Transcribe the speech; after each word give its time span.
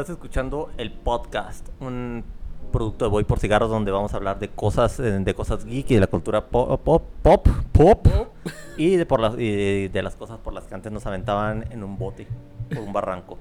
Estás 0.00 0.16
escuchando 0.16 0.70
el 0.78 0.92
podcast, 0.92 1.68
un 1.78 2.24
producto 2.72 3.04
de 3.04 3.10
Voy 3.10 3.24
por 3.24 3.38
Cigarros 3.38 3.68
donde 3.68 3.90
vamos 3.90 4.14
a 4.14 4.16
hablar 4.16 4.38
de 4.38 4.48
cosas, 4.48 4.98
eh, 4.98 5.02
de 5.02 5.34
cosas 5.34 5.66
geek 5.66 5.90
y 5.90 5.94
de 5.96 6.00
la 6.00 6.06
cultura 6.06 6.46
pop, 6.46 6.80
pop, 6.82 7.02
pop, 7.20 7.46
pop 7.70 8.06
y, 8.78 8.96
de, 8.96 9.04
por 9.04 9.20
las, 9.20 9.34
y 9.38 9.88
de 9.88 10.02
las 10.02 10.16
cosas 10.16 10.38
por 10.38 10.54
las 10.54 10.64
que 10.64 10.74
antes 10.74 10.90
nos 10.90 11.04
aventaban 11.04 11.70
en 11.70 11.84
un 11.84 11.98
bote, 11.98 12.26
por 12.70 12.78
un 12.78 12.94
barranco. 12.94 13.36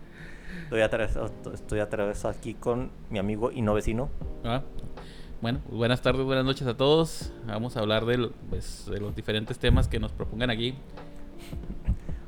Estoy 0.63 0.81
atravesado, 0.81 1.31
estoy 1.53 1.79
atravesado 1.79 2.33
aquí 2.37 2.55
con 2.55 2.91
mi 3.09 3.19
amigo 3.19 3.53
y 3.53 3.61
no 3.61 3.73
vecino. 3.73 4.09
Ah, 4.43 4.61
bueno, 5.41 5.61
buenas 5.71 6.01
tardes, 6.01 6.25
buenas 6.25 6.43
noches 6.43 6.67
a 6.67 6.75
todos. 6.75 7.31
Vamos 7.47 7.77
a 7.77 7.79
hablar 7.79 8.05
de, 8.05 8.31
pues, 8.49 8.85
de 8.91 8.99
los 8.99 9.15
diferentes 9.15 9.59
temas 9.59 9.87
que 9.87 10.01
nos 10.01 10.11
propongan 10.11 10.49
aquí. 10.49 10.75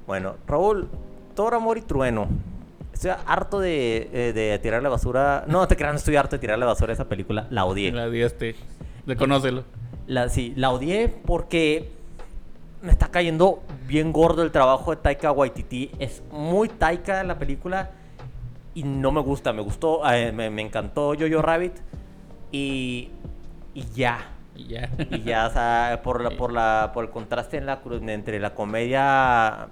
Bueno, 0.08 0.36
Raúl, 0.48 0.88
Thor, 1.36 1.54
Amor 1.54 1.78
y 1.78 1.82
Trueno. 1.82 2.30
Estoy 3.02 3.20
harto 3.26 3.60
de, 3.60 4.12
eh, 4.14 4.32
de 4.32 4.60
tirarle 4.60 4.88
basura. 4.88 5.44
No, 5.48 5.68
te 5.68 5.76
creas, 5.76 5.92
no 5.92 5.98
estoy 5.98 6.18
harto 6.18 6.36
de 6.36 6.40
tirarle 6.40 6.66
basura 6.66 6.92
a 6.92 6.94
esa 6.94 7.10
película. 7.10 7.48
La 7.50 7.66
odié. 7.66 7.92
La 7.92 8.08
de 8.08 8.24
este, 8.24 8.56
reconócelo. 9.08 9.64
La, 10.06 10.30
sí, 10.30 10.54
la 10.56 10.70
odié 10.70 11.08
porque 11.08 11.90
me 12.84 12.92
está 12.92 13.10
cayendo 13.10 13.64
bien 13.88 14.14
gordo 14.14 14.44
el 14.44 14.52
trabajo 14.52 14.92
de 14.92 14.98
Taika 14.98 15.32
Waititi. 15.32 15.90
Es 15.98 16.22
muy 16.30 16.70
Taika 16.70 17.24
la 17.24 17.40
película 17.40 17.90
y 18.76 18.84
no 18.84 19.12
me 19.12 19.22
gusta. 19.22 19.52
Me 19.52 19.64
gustó, 19.64 20.08
eh, 20.08 20.32
me, 20.32 20.52
me 20.52 20.62
encantó 20.62 21.16
Jojo 21.20 21.42
Rabbit 21.42 21.74
y, 22.52 23.10
y 23.74 23.84
ya. 23.96 24.30
Y 24.56 24.68
ya. 24.68 24.92
Y 25.10 25.24
ya, 25.24 25.48
o 25.48 25.52
sea, 25.52 26.02
por, 26.04 26.22
la, 26.22 26.30
por, 26.38 26.54
la, 26.54 26.92
por 26.94 27.06
el 27.06 27.10
contraste 27.10 27.58
en 27.58 27.66
la, 27.66 27.82
entre 28.10 28.40
la 28.40 28.54
comedia 28.54 29.70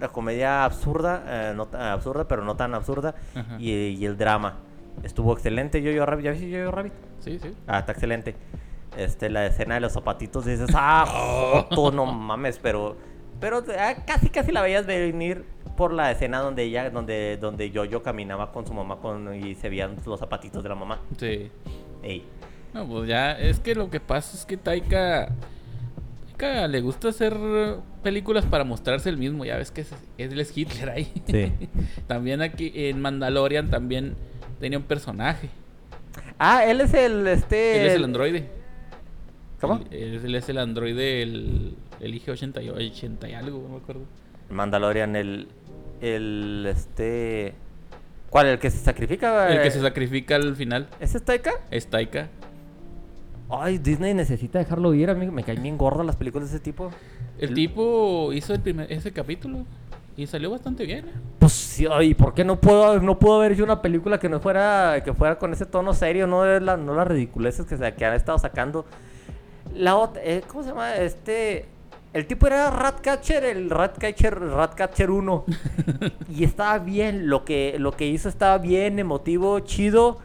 la 0.00 0.08
comedia 0.08 0.64
absurda, 0.64 1.22
eh, 1.26 1.52
no 1.54 1.66
tan 1.66 1.82
absurda, 1.82 2.26
pero 2.26 2.44
no 2.44 2.56
tan 2.56 2.74
absurda, 2.74 3.14
y, 3.58 3.70
y 3.70 4.06
el 4.06 4.16
drama. 4.16 4.58
Estuvo 5.02 5.32
excelente 5.32 5.82
Jojo 5.82 6.06
Rabbit. 6.06 6.24
¿Ya 6.24 6.30
viste 6.32 6.58
Jojo 6.58 6.70
Rabbit? 6.70 6.92
Sí, 7.20 7.38
sí. 7.38 7.54
Ah, 7.66 7.80
está 7.80 7.92
excelente. 7.92 8.36
Este, 8.96 9.28
la 9.28 9.46
escena 9.46 9.74
de 9.74 9.80
los 9.80 9.92
zapatitos, 9.92 10.44
dices, 10.44 10.70
ah, 10.74 11.64
joto, 11.68 11.90
no 11.90 12.06
mames, 12.06 12.58
pero, 12.62 12.96
pero 13.40 13.64
ah, 13.76 13.94
casi, 14.06 14.28
casi 14.28 14.52
la 14.52 14.62
veías 14.62 14.86
venir 14.86 15.44
por 15.76 15.92
la 15.92 16.12
escena 16.12 16.38
donde 16.38 16.62
ella, 16.62 16.90
donde, 16.90 17.36
donde 17.40 17.72
Jojo 17.74 18.02
caminaba 18.02 18.52
con 18.52 18.66
su 18.66 18.72
mamá 18.72 18.98
con, 18.98 19.34
y 19.34 19.56
se 19.56 19.68
veían 19.68 19.96
los 20.06 20.20
zapatitos 20.20 20.62
de 20.62 20.68
la 20.68 20.74
mamá. 20.76 21.00
Sí. 21.18 21.50
Ey. 22.02 22.24
No, 22.72 22.86
pues 22.86 23.08
ya, 23.08 23.32
es 23.32 23.60
que 23.60 23.74
lo 23.74 23.90
que 23.90 24.00
pasa 24.00 24.36
es 24.36 24.44
que 24.44 24.56
Taika. 24.56 25.28
Le 26.38 26.80
gusta 26.80 27.08
hacer 27.08 27.36
películas 28.02 28.44
para 28.44 28.64
mostrarse 28.64 29.08
el 29.08 29.16
mismo. 29.16 29.44
Ya 29.44 29.56
ves 29.56 29.70
que 29.70 29.82
es, 29.82 29.90
él 30.18 30.38
es 30.38 30.56
Hitler 30.56 30.90
ahí. 30.90 31.10
Sí. 31.26 31.52
también 32.06 32.42
aquí 32.42 32.72
en 32.74 33.00
Mandalorian 33.00 33.70
también 33.70 34.14
tenía 34.60 34.78
un 34.78 34.84
personaje. 34.84 35.48
Ah, 36.38 36.64
él 36.64 36.80
es 36.80 36.92
el, 36.94 37.26
este... 37.28 37.80
Él 37.80 37.86
es 37.86 37.94
el 37.94 38.04
androide. 38.04 38.48
¿Cómo? 39.60 39.80
Él, 39.90 40.20
él 40.24 40.34
es 40.34 40.48
el 40.48 40.58
androide, 40.58 41.22
el, 41.22 41.76
el 42.00 42.14
IG-80 42.14 42.62
y 42.64 42.70
80 42.70 43.28
y 43.28 43.32
algo, 43.34 43.62
no 43.62 43.68
me 43.68 43.76
acuerdo. 43.78 44.02
Mandalorian, 44.50 45.16
el, 45.16 45.48
el, 46.00 46.66
este... 46.68 47.54
¿Cuál? 48.28 48.48
¿El 48.48 48.58
que 48.58 48.70
se 48.70 48.78
sacrifica? 48.78 49.48
El 49.48 49.62
que 49.62 49.68
Eh, 49.68 49.70
se 49.70 49.80
sacrifica 49.80 50.34
al 50.34 50.56
final 50.56 50.88
¿Ese 50.98 51.18
es 51.18 51.24
Taika? 51.24 51.52
es 51.70 51.86
Taika. 51.86 52.28
Ay, 53.50 53.78
Disney 53.78 54.14
necesita 54.14 54.58
dejarlo 54.58 54.94
ir, 54.94 55.10
a 55.10 55.14
mí 55.14 55.26
me 55.30 55.42
caen 55.44 55.62
bien 55.62 55.76
gordas 55.76 56.04
las 56.06 56.16
películas 56.16 56.50
de 56.50 56.56
ese 56.56 56.64
tipo. 56.64 56.90
El 57.38 57.50
El- 57.50 57.54
tipo 57.54 58.32
hizo 58.32 58.54
el 58.54 58.60
primer, 58.60 58.90
ese 58.90 59.12
capítulo 59.12 59.64
y 60.16 60.26
salió 60.26 60.50
bastante 60.50 60.86
bien. 60.86 61.06
¿eh? 61.06 61.12
Pues 61.38 61.52
sí, 61.52 61.86
ay, 61.90 62.14
¿por 62.14 62.34
qué 62.34 62.44
no 62.44 62.60
puedo, 62.60 63.00
no 63.00 63.18
puedo 63.18 63.36
haber 63.36 63.52
hecho 63.52 63.64
una 63.64 63.82
película 63.82 64.18
que 64.18 64.28
no 64.28 64.40
fuera, 64.40 65.02
que 65.04 65.12
fuera 65.12 65.38
con 65.38 65.52
ese 65.52 65.66
tono 65.66 65.92
serio, 65.92 66.26
no 66.26 66.44
la, 66.60 66.76
no 66.76 66.94
las 66.94 67.06
ridiculeces 67.06 67.66
que, 67.66 67.76
se, 67.76 67.92
que 67.94 68.04
han 68.04 68.14
estado 68.14 68.38
sacando? 68.38 68.86
La 69.74 69.96
otra, 69.96 70.22
eh, 70.24 70.42
¿cómo 70.46 70.62
se 70.62 70.68
llama? 70.70 70.94
Este, 70.96 71.66
el 72.12 72.26
tipo 72.26 72.46
era 72.46 72.70
Ratcatcher, 72.70 73.44
el 73.44 73.68
Ratcatcher, 73.70 74.38
Ratcatcher 74.40 75.10
1. 75.10 75.44
y 76.30 76.44
estaba 76.44 76.78
bien, 76.78 77.28
lo 77.28 77.44
que, 77.44 77.76
lo 77.78 77.92
que 77.92 78.06
hizo 78.06 78.28
estaba 78.28 78.58
bien, 78.58 78.98
emotivo, 78.98 79.58
chido. 79.60 80.18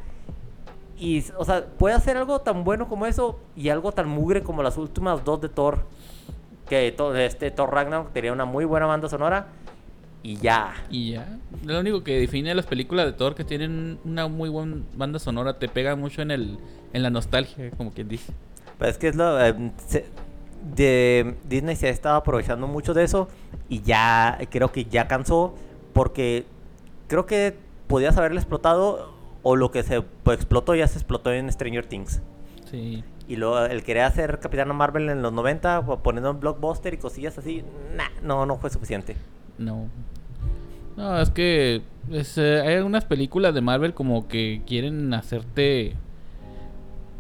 Y, 0.99 1.23
o 1.37 1.45
sea, 1.45 1.65
puede 1.65 1.95
hacer 1.95 2.17
algo 2.17 2.39
tan 2.41 2.63
bueno 2.65 2.89
como 2.89 3.05
eso 3.05 3.39
y 3.55 3.69
algo 3.69 3.91
tan 3.93 4.09
mugre 4.09 4.43
como 4.43 4.61
las 4.63 4.77
últimas 4.77 5.23
dos 5.23 5.39
de 5.39 5.47
Thor. 5.49 5.79
Que 6.67 6.91
to- 6.91 7.15
este 7.15 7.49
Thor 7.51 7.73
Ragnarok 7.73 8.11
tenía 8.11 8.33
una 8.33 8.45
muy 8.45 8.65
buena 8.65 8.85
banda 8.85 9.07
sonora. 9.09 9.47
Y 10.21 10.35
ya. 10.35 10.73
Y 10.89 11.11
ya. 11.11 11.39
Lo 11.63 11.79
único 11.79 12.03
que 12.03 12.19
define 12.19 12.53
las 12.53 12.65
películas 12.65 13.05
de 13.05 13.13
Thor 13.13 13.33
que 13.33 13.45
tienen 13.45 13.97
una 14.03 14.27
muy 14.27 14.49
buena 14.49 14.77
banda 14.95 15.17
sonora, 15.19 15.57
te 15.57 15.69
pega 15.69 15.95
mucho 15.95 16.21
en 16.21 16.31
el 16.31 16.59
en 16.91 17.03
la 17.03 17.09
nostalgia, 17.09 17.71
como 17.71 17.91
quien 17.91 18.09
dice. 18.09 18.33
Pero 18.77 18.91
es 18.91 18.97
que 18.97 19.07
es 19.07 19.15
lo. 19.15 19.39
eh, 19.43 19.71
se- 19.87 20.05
de, 20.75 21.35
Disney 21.47 21.75
se 21.77 21.87
ha 21.87 21.91
estado 21.91 22.17
aprovechando 22.17 22.67
mucho 22.67 22.93
de 22.93 23.05
eso. 23.05 23.29
Y 23.69 23.81
ya. 23.81 24.37
Creo 24.51 24.71
que 24.73 24.83
ya 24.85 25.07
cansó. 25.07 25.55
Porque 25.93 26.45
creo 27.07 27.25
que 27.25 27.55
podías 27.87 28.17
haberle 28.17 28.39
explotado. 28.39 29.17
O 29.43 29.55
lo 29.55 29.71
que 29.71 29.83
se 29.83 30.01
pues, 30.01 30.37
explotó 30.37 30.75
ya 30.75 30.87
se 30.87 30.97
explotó 30.97 31.31
en 31.31 31.51
Stranger 31.51 31.85
Things. 31.85 32.21
Sí. 32.69 33.03
Y 33.27 33.35
luego 33.35 33.59
el 33.65 33.83
querer 33.83 34.03
hacer 34.03 34.39
Capitana 34.39 34.73
Marvel 34.73 35.09
en 35.09 35.21
los 35.21 35.31
90, 35.31 35.79
o 35.79 35.99
poniendo 35.99 36.31
en 36.31 36.39
blockbuster 36.39 36.93
y 36.93 36.97
cosillas 36.97 37.37
así, 37.37 37.63
nah, 37.95 38.09
no, 38.23 38.45
no 38.45 38.57
fue 38.57 38.69
suficiente. 38.69 39.15
No. 39.57 39.87
No, 40.97 41.19
es 41.19 41.29
que 41.29 41.81
es, 42.11 42.37
eh, 42.37 42.61
hay 42.61 42.75
algunas 42.75 43.05
películas 43.05 43.53
de 43.53 43.61
Marvel 43.61 43.93
como 43.93 44.27
que 44.27 44.61
quieren 44.65 45.13
hacerte 45.13 45.95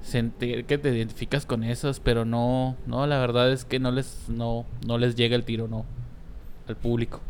sentir 0.01 0.65
que 0.65 0.77
te 0.77 0.89
identificas 0.89 1.45
con 1.45 1.63
esas, 1.63 1.99
pero 1.99 2.25
no, 2.25 2.75
no, 2.87 3.05
la 3.07 3.19
verdad 3.19 3.51
es 3.51 3.65
que 3.65 3.79
no 3.79 3.91
les, 3.91 4.27
no, 4.27 4.65
no 4.85 4.97
les 4.97 5.15
llega 5.15 5.35
el 5.35 5.45
tiro, 5.45 5.67
no, 5.67 5.85
al 6.67 6.75
público. 6.75 7.21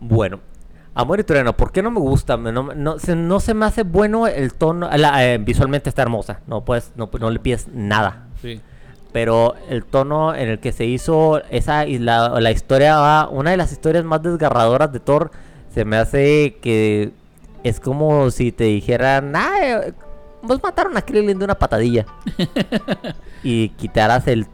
Bueno, 0.00 0.40
Amor 0.94 1.20
y 1.20 1.24
Trueno, 1.24 1.56
¿por 1.56 1.72
qué 1.72 1.82
no 1.82 1.90
me 1.90 2.00
gusta? 2.00 2.36
No, 2.36 2.50
no, 2.74 2.98
se, 2.98 3.16
no 3.16 3.40
se 3.40 3.54
me 3.54 3.64
hace 3.66 3.82
bueno 3.82 4.26
el 4.26 4.52
tono. 4.54 4.90
la- 4.96 5.24
eh, 5.26 5.38
visualmente 5.38 5.88
está 5.88 6.02
hermosa, 6.02 6.40
no, 6.46 6.64
puedes, 6.64 6.92
no, 6.96 7.08
no 7.18 7.30
le 7.30 7.38
pides 7.38 7.68
nada. 7.72 8.26
Sí. 8.42 8.60
Pero 9.12 9.54
el 9.68 9.84
tono 9.84 10.34
en 10.34 10.48
el 10.48 10.58
que 10.58 10.72
se 10.72 10.84
hizo 10.84 11.42
esa 11.50 11.84
la, 11.86 12.28
la 12.40 12.50
historia, 12.50 12.96
va- 12.98 13.28
una 13.28 13.50
de 13.52 13.56
las 13.56 13.72
historias 13.72 14.04
más 14.04 14.22
desgarradoras 14.22 14.92
de 14.92 15.00
Thor, 15.00 15.30
se 15.74 15.84
me 15.86 15.96
hace 15.96 16.58
que 16.62 17.12
es 17.64 17.80
como 17.80 18.30
si 18.30 18.52
te 18.52 18.64
dijeran, 18.64 19.32
ah, 19.34 19.80
vos 20.42 20.62
mataron 20.62 20.96
a 20.96 21.02
Krillin 21.02 21.38
de 21.38 21.44
una 21.44 21.54
patadilla. 21.54 22.04
y 23.42 23.70
quitaras 23.70 24.26
el, 24.28 24.46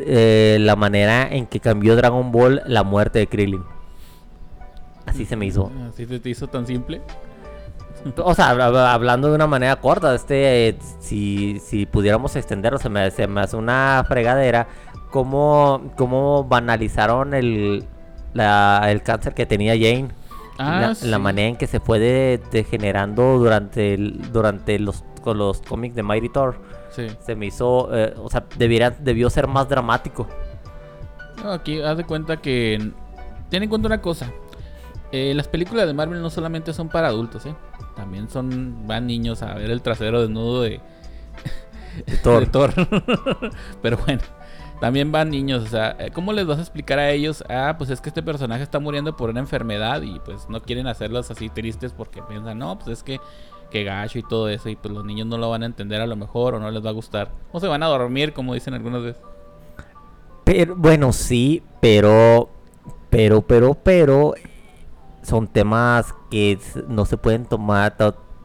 eh, 0.00 0.58
la 0.60 0.74
manera 0.76 1.28
en 1.32 1.46
que 1.46 1.60
cambió 1.60 1.94
Dragon 1.96 2.32
Ball 2.32 2.62
la 2.66 2.82
muerte 2.82 3.20
de 3.20 3.26
Krillin. 3.28 3.62
Así 5.06 5.24
se 5.24 5.36
me 5.36 5.46
hizo. 5.46 5.70
Así 5.88 6.06
se 6.06 6.18
te 6.20 6.30
hizo 6.30 6.46
tan 6.48 6.66
simple. 6.66 7.00
O 8.18 8.34
sea, 8.34 8.50
habla- 8.50 8.92
hablando 8.92 9.28
de 9.28 9.34
una 9.34 9.46
manera 9.46 9.76
corta, 9.76 10.14
este, 10.14 10.68
eh, 10.68 10.78
si, 11.00 11.58
si 11.64 11.86
pudiéramos 11.86 12.36
extenderlo, 12.36 12.78
se 12.78 12.88
me, 12.90 13.10
se 13.10 13.26
me 13.26 13.40
hace 13.40 13.56
una 13.56 14.04
fregadera. 14.06 14.66
Cómo, 15.10 15.92
cómo 15.96 16.44
banalizaron 16.44 17.34
el, 17.34 17.84
la- 18.34 18.82
el 18.90 19.02
cáncer 19.02 19.32
que 19.34 19.46
tenía 19.46 19.72
Jane. 19.74 20.08
Ah, 20.58 20.78
la, 20.80 20.94
sí. 20.94 21.06
la 21.08 21.18
manera 21.18 21.48
en 21.48 21.56
que 21.56 21.66
se 21.66 21.80
fue 21.80 21.98
de- 21.98 22.40
degenerando 22.50 23.38
durante, 23.38 23.94
el- 23.94 24.32
durante 24.32 24.78
los, 24.78 25.02
con 25.22 25.38
los 25.38 25.62
cómics 25.62 25.94
de 25.94 26.02
Mighty 26.02 26.28
Thor. 26.28 26.56
Sí. 26.90 27.06
Se 27.24 27.34
me 27.34 27.46
hizo, 27.46 27.88
eh, 27.96 28.14
o 28.18 28.28
sea, 28.28 28.44
debiera, 28.58 28.90
debió 28.90 29.30
ser 29.30 29.46
más 29.48 29.68
dramático. 29.68 30.26
Aquí 31.44 31.80
haz 31.80 31.96
de 31.96 32.04
cuenta 32.04 32.36
que. 32.38 32.92
Ten 33.50 33.62
en 33.62 33.68
cuenta 33.68 33.86
una 33.86 34.00
cosa. 34.00 34.30
Eh, 35.16 35.32
las 35.32 35.46
películas 35.46 35.86
de 35.86 35.94
Marvel 35.94 36.20
no 36.20 36.28
solamente 36.28 36.72
son 36.72 36.88
para 36.88 37.06
adultos, 37.06 37.46
¿eh? 37.46 37.54
También 37.94 38.28
son. 38.28 38.84
Van 38.88 39.06
niños 39.06 39.42
a 39.42 39.54
ver 39.54 39.70
el 39.70 39.80
trasero 39.80 40.20
desnudo 40.20 40.62
de. 40.62 40.80
De 42.04 42.16
Thor. 42.16 42.40
de 42.44 42.46
Thor. 42.46 42.72
Pero 43.82 43.96
bueno. 43.98 44.22
También 44.80 45.12
van 45.12 45.30
niños, 45.30 45.62
o 45.62 45.66
sea, 45.68 45.96
eh, 46.00 46.10
¿cómo 46.12 46.32
les 46.32 46.46
vas 46.46 46.58
a 46.58 46.62
explicar 46.62 46.98
a 46.98 47.12
ellos? 47.12 47.44
Ah, 47.48 47.76
pues 47.78 47.90
es 47.90 48.00
que 48.00 48.08
este 48.08 48.24
personaje 48.24 48.64
está 48.64 48.80
muriendo 48.80 49.16
por 49.16 49.30
una 49.30 49.38
enfermedad 49.38 50.02
y 50.02 50.18
pues 50.18 50.48
no 50.48 50.60
quieren 50.62 50.88
hacerlos 50.88 51.30
así 51.30 51.48
tristes 51.48 51.92
porque 51.92 52.20
piensan, 52.22 52.58
no, 52.58 52.76
pues 52.76 52.98
es 52.98 53.02
que, 53.04 53.20
que 53.70 53.84
gacho 53.84 54.18
y 54.18 54.24
todo 54.24 54.48
eso 54.48 54.68
y 54.68 54.74
pues 54.74 54.92
los 54.92 55.04
niños 55.04 55.28
no 55.28 55.38
lo 55.38 55.48
van 55.48 55.62
a 55.62 55.66
entender 55.66 56.00
a 56.00 56.06
lo 56.06 56.16
mejor 56.16 56.56
o 56.56 56.58
no 56.58 56.70
les 56.72 56.84
va 56.84 56.90
a 56.90 56.92
gustar. 56.92 57.30
O 57.52 57.60
se 57.60 57.68
van 57.68 57.84
a 57.84 57.86
dormir, 57.86 58.32
como 58.32 58.52
dicen 58.52 58.74
algunas 58.74 59.02
veces. 59.04 59.22
Pero, 60.42 60.74
bueno, 60.76 61.12
sí, 61.12 61.62
pero, 61.80 62.50
pero, 63.10 63.42
pero, 63.42 63.74
pero, 63.74 64.34
son 65.24 65.48
temas 65.48 66.14
que 66.30 66.58
no 66.88 67.04
se 67.04 67.16
pueden 67.16 67.46
tomar, 67.46 67.96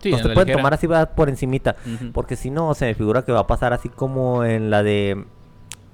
Sí, 0.02 0.12
no 0.12 0.18
se 0.18 0.24
pueden 0.24 0.48
ligera. 0.48 0.58
tomar 0.58 0.74
así 0.74 0.88
va, 0.88 1.06
por 1.08 1.30
encimita, 1.30 1.76
porque 2.14 2.36
si 2.36 2.50
no, 2.50 2.74
se 2.74 2.86
me 2.86 2.96
figura 2.96 3.24
que 3.24 3.32
va 3.32 3.42
a 3.42 3.48
pasar 3.48 3.74
así 3.74 3.90
como 3.90 4.46
en 4.46 4.70
la 4.70 4.82
de, 4.82 5.26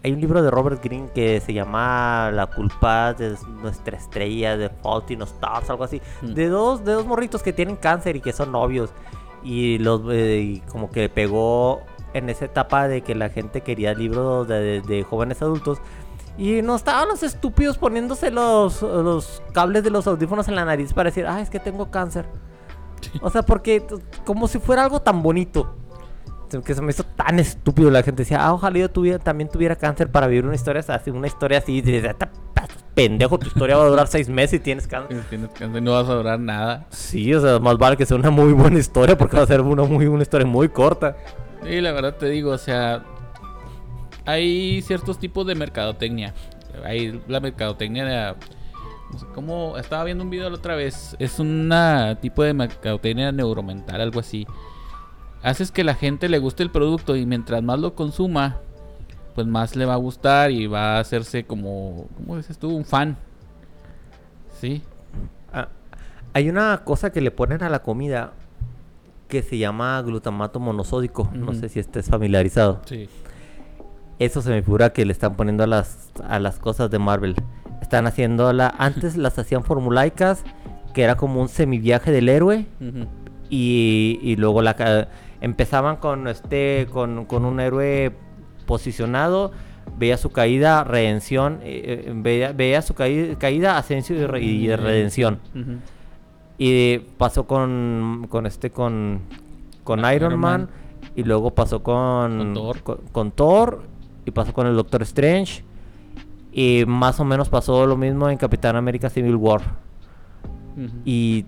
hay 0.06 0.14
un 0.14 0.22
libro 0.22 0.44
de 0.44 0.52
Robert 0.52 0.84
Greene 0.84 1.10
que 1.16 1.40
se 1.40 1.52
llama 1.52 2.30
La 2.32 2.46
culpa 2.46 3.16
de 3.16 3.36
nuestra 3.64 3.98
estrella, 3.98 4.56
de 4.56 4.70
Fault 4.70 5.10
in 5.10 5.24
Stars, 5.24 5.68
algo 5.72 5.84
así. 5.84 6.00
Mm. 6.22 6.34
De 6.36 6.48
dos, 6.48 6.86
de 6.86 6.94
dos 6.94 7.08
morritos 7.08 7.42
que 7.42 7.54
tienen 7.54 7.76
cáncer 7.76 8.16
y 8.16 8.22
que 8.22 8.32
son 8.32 8.52
novios. 8.52 8.92
Y 9.44 9.80
los 9.80 10.02
eh, 10.12 10.42
y 10.42 10.60
como 10.72 10.92
que 10.92 11.10
pegó 11.10 11.82
en 12.14 12.30
esa 12.30 12.46
etapa 12.46 12.88
de 12.88 13.02
que 13.02 13.16
la 13.16 13.30
gente 13.30 13.62
quería 13.62 13.96
libros 13.96 14.48
de, 14.48 14.82
de 14.82 15.02
jóvenes 15.02 15.42
adultos. 15.42 15.80
Y 16.38 16.62
no 16.62 16.76
estaban 16.76 17.08
los 17.08 17.24
estúpidos 17.24 17.78
poniéndose 17.78 18.30
los, 18.32 18.82
los 18.82 19.42
cables 19.54 19.84
de 19.84 19.90
los 19.90 20.06
audífonos 20.08 20.48
en 20.50 20.56
la 20.56 20.66
nariz 20.66 20.94
para 20.94 21.10
decir, 21.10 21.26
ah, 21.28 21.40
es 21.42 21.50
que 21.50 21.60
tengo 21.60 21.90
cáncer. 21.92 22.26
O 23.22 23.30
sea, 23.30 23.44
porque 23.44 23.84
como 24.26 24.48
si 24.48 24.60
fuera 24.60 24.84
algo 24.84 25.02
tan 25.02 25.22
bonito. 25.24 25.76
Que 26.64 26.74
se 26.76 26.82
me 26.82 26.92
hizo 26.92 27.04
tan 27.04 27.40
estúpido. 27.40 27.90
La 27.92 28.02
gente 28.04 28.22
decía, 28.24 28.46
ah, 28.46 28.54
ojalá 28.54 28.80
yo 28.80 28.90
tuviera, 28.90 29.20
también 29.20 29.50
tuviera 29.50 29.76
cáncer 29.76 30.10
para 30.12 30.28
vivir 30.28 30.46
una 30.46 30.56
historia 30.56 30.84
así. 30.88 31.10
Una 31.10 31.28
historia 31.28 31.58
así. 31.58 31.82
De, 31.82 32.02
de- 32.02 32.14
"Ta- 32.14 32.30
ta- 32.54 32.68
pendejo, 32.94 33.38
tu 33.38 33.48
historia 33.48 33.76
va 33.78 33.84
a 33.84 33.88
durar 33.88 34.08
seis 34.08 34.30
meses 34.30 34.54
y 34.54 34.60
tienes 34.60 34.88
cáncer. 34.88 35.22
Tienes 35.30 35.50
cáncer, 35.52 35.82
no 35.84 35.92
vas 35.92 36.08
a 36.08 36.14
durar 36.14 36.40
nada. 36.40 36.86
Sí, 36.92 37.34
o 37.34 37.42
sea, 37.42 37.60
más 37.60 37.78
vale 37.78 37.98
que 37.98 38.06
sea 38.06 38.16
una 38.16 38.30
muy 38.30 38.54
buena 38.54 38.80
historia 38.80 39.18
porque 39.18 39.36
va 39.36 39.44
a 39.44 39.48
ser 39.48 39.60
una, 39.62 39.84
muy, 39.84 40.06
una 40.08 40.22
historia 40.22 40.48
muy 40.48 40.70
corta. 40.70 41.18
Y 41.70 41.82
la 41.82 41.92
verdad 41.92 42.16
te 42.16 42.28
digo, 42.30 42.52
o 42.52 42.58
sea, 42.58 43.04
hay 44.26 44.82
ciertos 44.82 45.20
tipos 45.20 45.46
de 45.46 45.56
mercadotecnia. 45.56 46.34
Hay 46.84 47.22
la 47.28 47.40
mercadotecnia 47.40 48.06
de... 48.06 48.36
no 49.12 49.20
sé 49.20 49.26
cómo 49.34 49.78
estaba 49.78 50.04
viendo 50.04 50.24
un 50.24 50.30
video 50.30 50.50
la 50.50 50.56
otra 50.56 50.76
vez. 50.76 51.16
Es 51.20 51.40
un 51.40 51.72
tipo 52.22 52.44
de 52.44 52.54
mercadotecnia 52.54 53.32
neuromental, 53.32 54.02
algo 54.02 54.20
así. 54.20 54.46
Haces 55.44 55.72
que 55.72 55.84
la 55.84 55.94
gente 55.94 56.28
le 56.28 56.40
guste 56.40 56.64
el 56.64 56.72
producto 56.72 57.16
y 57.16 57.26
mientras 57.26 57.62
más 57.62 57.80
lo 57.80 57.94
consuma, 57.94 58.58
pues 59.36 59.46
más 59.46 59.76
le 59.76 59.86
va 59.86 59.94
a 59.94 59.98
gustar 59.98 60.50
y 60.50 60.66
va 60.66 60.98
a 60.98 61.00
hacerse 61.00 61.46
como, 61.46 62.08
¿cómo 62.18 62.38
dices 62.38 62.58
tú? 62.58 62.76
Un 62.76 62.86
fan. 62.86 63.18
Sí. 64.60 64.82
Ah, 65.54 65.68
hay 66.34 66.50
una 66.50 66.82
cosa 66.84 67.12
que 67.12 67.22
le 67.22 67.32
ponen 67.32 67.62
a 67.62 67.70
la 67.70 67.84
comida 67.84 68.34
que 69.28 69.44
se 69.44 69.58
llama 69.58 70.02
glutamato 70.02 70.60
monosódico. 70.60 71.30
No 71.34 71.54
sé 71.54 71.70
si 71.70 71.80
estés 71.80 72.10
familiarizado. 72.10 72.82
Sí. 72.86 73.08
Eso 74.20 74.42
se 74.42 74.50
me 74.50 74.62
figura 74.62 74.92
que 74.94 75.06
le 75.06 75.12
están 75.12 75.36
poniendo 75.36 75.64
a 75.64 75.68
las, 75.68 76.10
a 76.28 76.40
las 76.40 76.60
cosas 76.60 76.90
de 76.90 77.00
Marvel. 77.00 77.36
Están 77.82 78.08
haciendo 78.08 78.52
la... 78.54 78.74
Antes 78.78 79.18
las 79.18 79.38
hacían 79.40 79.64
formulaicas, 79.64 80.44
que 80.94 81.04
era 81.04 81.16
como 81.16 81.42
un 81.42 81.50
semiviaje 81.50 82.12
del 82.12 82.30
héroe. 82.30 82.66
Y, 83.50 84.20
y 84.24 84.36
luego 84.38 84.62
la 84.62 85.08
empezaban 85.42 85.98
con 85.98 86.28
este 86.28 86.88
con, 86.92 87.26
con 87.26 87.46
un 87.46 87.60
héroe 87.60 88.12
posicionado 88.66 89.52
veía 90.00 90.18
su 90.18 90.32
caída 90.32 90.84
redención 90.84 91.60
eh, 91.62 92.06
eh, 92.08 92.14
veía, 92.16 92.52
veía 92.54 92.82
su 92.82 92.96
caída, 92.96 93.38
caída 93.38 93.78
ascenso 93.78 94.14
y, 94.16 94.26
re- 94.26 94.42
y 94.42 94.76
redención 94.76 95.40
y 96.58 96.98
pasó 97.18 97.46
con 97.46 98.26
con 98.30 98.48
este 98.48 98.72
con 98.72 99.20
con 99.84 100.00
Iron 100.00 100.14
Iron, 100.16 100.32
Man, 100.40 100.62
Man. 100.62 100.70
y 101.16 101.24
luego 101.24 101.52
pasó 101.54 101.84
con 101.84 102.38
Con 102.40 102.54
Thor. 102.56 102.80
con, 102.82 102.98
con 103.12 103.32
Thor, 103.32 103.84
y 104.26 104.32
pasó 104.32 104.54
con 104.54 104.68
el 104.68 104.76
Doctor 104.76 105.02
Strange 105.04 105.64
y 106.52 106.84
más 106.88 107.20
o 107.20 107.26
menos 107.26 107.50
pasó 107.50 107.86
lo 107.86 107.98
mismo 107.98 108.30
en 108.30 108.38
Capitán 108.38 108.76
América 108.76 109.10
Civil 109.10 109.36
War 109.36 109.86
y. 111.06 111.46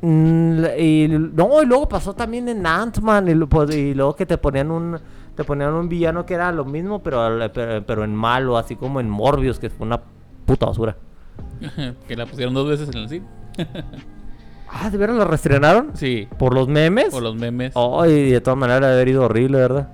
mm, 0.00 0.64
y 0.78 1.08
no, 1.08 1.62
y 1.62 1.66
luego 1.66 1.88
pasó 1.88 2.14
también 2.14 2.48
en 2.48 2.66
Ant-Man. 2.66 3.28
Y, 3.28 3.34
pues, 3.46 3.74
y 3.74 3.94
luego 3.94 4.14
que 4.14 4.26
te 4.26 4.38
ponían 4.38 4.70
un. 4.70 4.98
Te 5.34 5.44
ponían 5.44 5.72
un 5.74 5.88
villano 5.88 6.26
que 6.26 6.34
era 6.34 6.50
lo 6.50 6.64
mismo, 6.64 7.00
pero, 7.00 7.38
pero, 7.54 7.84
pero 7.86 8.04
en 8.04 8.14
malo, 8.14 8.58
así 8.58 8.74
como 8.74 8.98
en 8.98 9.08
Morbius, 9.08 9.60
que 9.60 9.70
fue 9.70 9.86
una 9.86 10.00
puta 10.44 10.66
basura. 10.66 10.96
que 12.08 12.16
la 12.16 12.26
pusieron 12.26 12.54
dos 12.54 12.68
veces 12.68 12.88
en 12.88 12.96
el 12.96 13.08
cine. 13.08 13.26
Ah, 14.70 14.90
¿de 14.90 14.98
veras 14.98 15.16
la 15.16 15.24
reestrenaron? 15.24 15.92
Sí. 15.94 16.28
¿Por 16.38 16.52
los 16.52 16.68
memes? 16.68 17.08
Por 17.08 17.22
los 17.22 17.34
memes. 17.34 17.72
Ay, 17.74 18.32
de 18.32 18.40
todas 18.42 18.58
maneras, 18.58 18.82
debe 18.82 18.92
haber 18.92 19.08
ido 19.08 19.24
horrible, 19.24 19.56
¿verdad? 19.56 19.88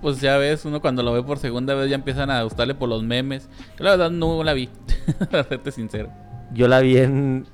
Pues 0.00 0.20
ya 0.20 0.36
ves, 0.38 0.64
uno 0.64 0.80
cuando 0.80 1.02
lo 1.02 1.12
ve 1.12 1.22
por 1.22 1.38
segunda 1.38 1.74
vez 1.74 1.88
ya 1.88 1.96
empiezan 1.96 2.30
a 2.30 2.42
gustarle 2.42 2.74
por 2.74 2.88
los 2.88 3.02
memes. 3.02 3.48
La 3.78 3.90
verdad 3.90 4.10
no 4.10 4.42
la 4.42 4.52
vi, 4.52 4.68
para 5.30 5.44
serte 5.44 5.72
sincero. 5.72 6.10
Yo 6.52 6.68
la 6.68 6.80
vi 6.80 6.98
en. 6.98 7.46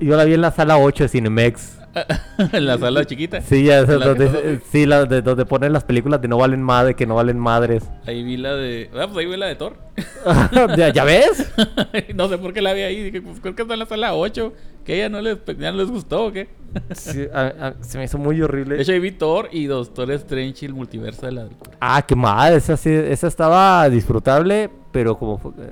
Yo 0.00 0.16
la 0.16 0.24
vi 0.24 0.34
en 0.34 0.40
la 0.40 0.50
sala 0.50 0.78
8 0.78 1.04
de 1.04 1.08
Cinemex. 1.08 1.78
en 2.52 2.66
la 2.66 2.78
sala 2.78 3.04
chiquita. 3.04 3.40
Sí, 3.40 3.64
ya, 3.64 3.80
esa 3.80 3.94
¿En 3.94 3.98
la 4.00 4.04
que 4.14 4.24
donde, 4.24 4.60
sí, 4.70 4.86
la 4.86 5.04
de, 5.04 5.22
donde 5.22 5.44
ponen 5.46 5.72
las 5.72 5.84
películas 5.84 6.20
de 6.20 6.28
no 6.28 6.38
valen 6.38 6.62
madre, 6.62 6.94
que 6.94 7.06
no 7.06 7.14
valen 7.14 7.38
madres. 7.38 7.84
Ahí 8.06 8.22
vi 8.22 8.36
la 8.36 8.54
de... 8.54 8.90
Ah, 8.94 9.06
pues 9.06 9.18
ahí 9.18 9.26
vi 9.26 9.36
la 9.36 9.46
de 9.46 9.54
Thor. 9.56 9.76
¿Ya, 10.76 10.88
ya 10.92 11.04
ves? 11.04 11.52
no 12.14 12.28
sé 12.28 12.38
por 12.38 12.52
qué 12.52 12.60
la 12.62 12.72
vi 12.72 12.82
ahí. 12.82 13.02
Dije, 13.02 13.22
pues 13.22 13.40
creo 13.40 13.54
que 13.54 13.62
está 13.62 13.74
en 13.74 13.80
la 13.80 13.86
sala 13.86 14.14
8. 14.14 14.52
Que 14.84 14.96
ella 14.96 15.08
no 15.08 15.20
les, 15.22 15.38
ya 15.58 15.72
no 15.72 15.78
les 15.78 15.90
gustó 15.90 16.26
o 16.26 16.32
qué. 16.32 16.48
Sí, 16.90 17.26
a- 17.32 17.54
a- 17.68 17.74
se 17.82 17.96
me 17.98 18.04
hizo 18.04 18.18
muy 18.18 18.42
horrible. 18.42 18.76
De 18.76 18.82
hecho, 18.82 18.92
ahí 18.92 18.98
vi 18.98 19.12
Thor 19.12 19.48
y 19.52 19.64
Doctor 19.66 20.10
Strange 20.10 20.58
y 20.62 20.66
el 20.66 20.74
multiverso 20.74 21.24
de 21.26 21.32
la. 21.32 21.46
Ah, 21.80 22.02
qué 22.06 22.14
mal, 22.16 22.52
esa 22.52 22.76
sí, 22.76 22.90
esa 22.90 23.28
estaba 23.28 23.88
disfrutable, 23.88 24.68
pero 24.92 25.16
como 25.16 25.54
eh, 25.58 25.70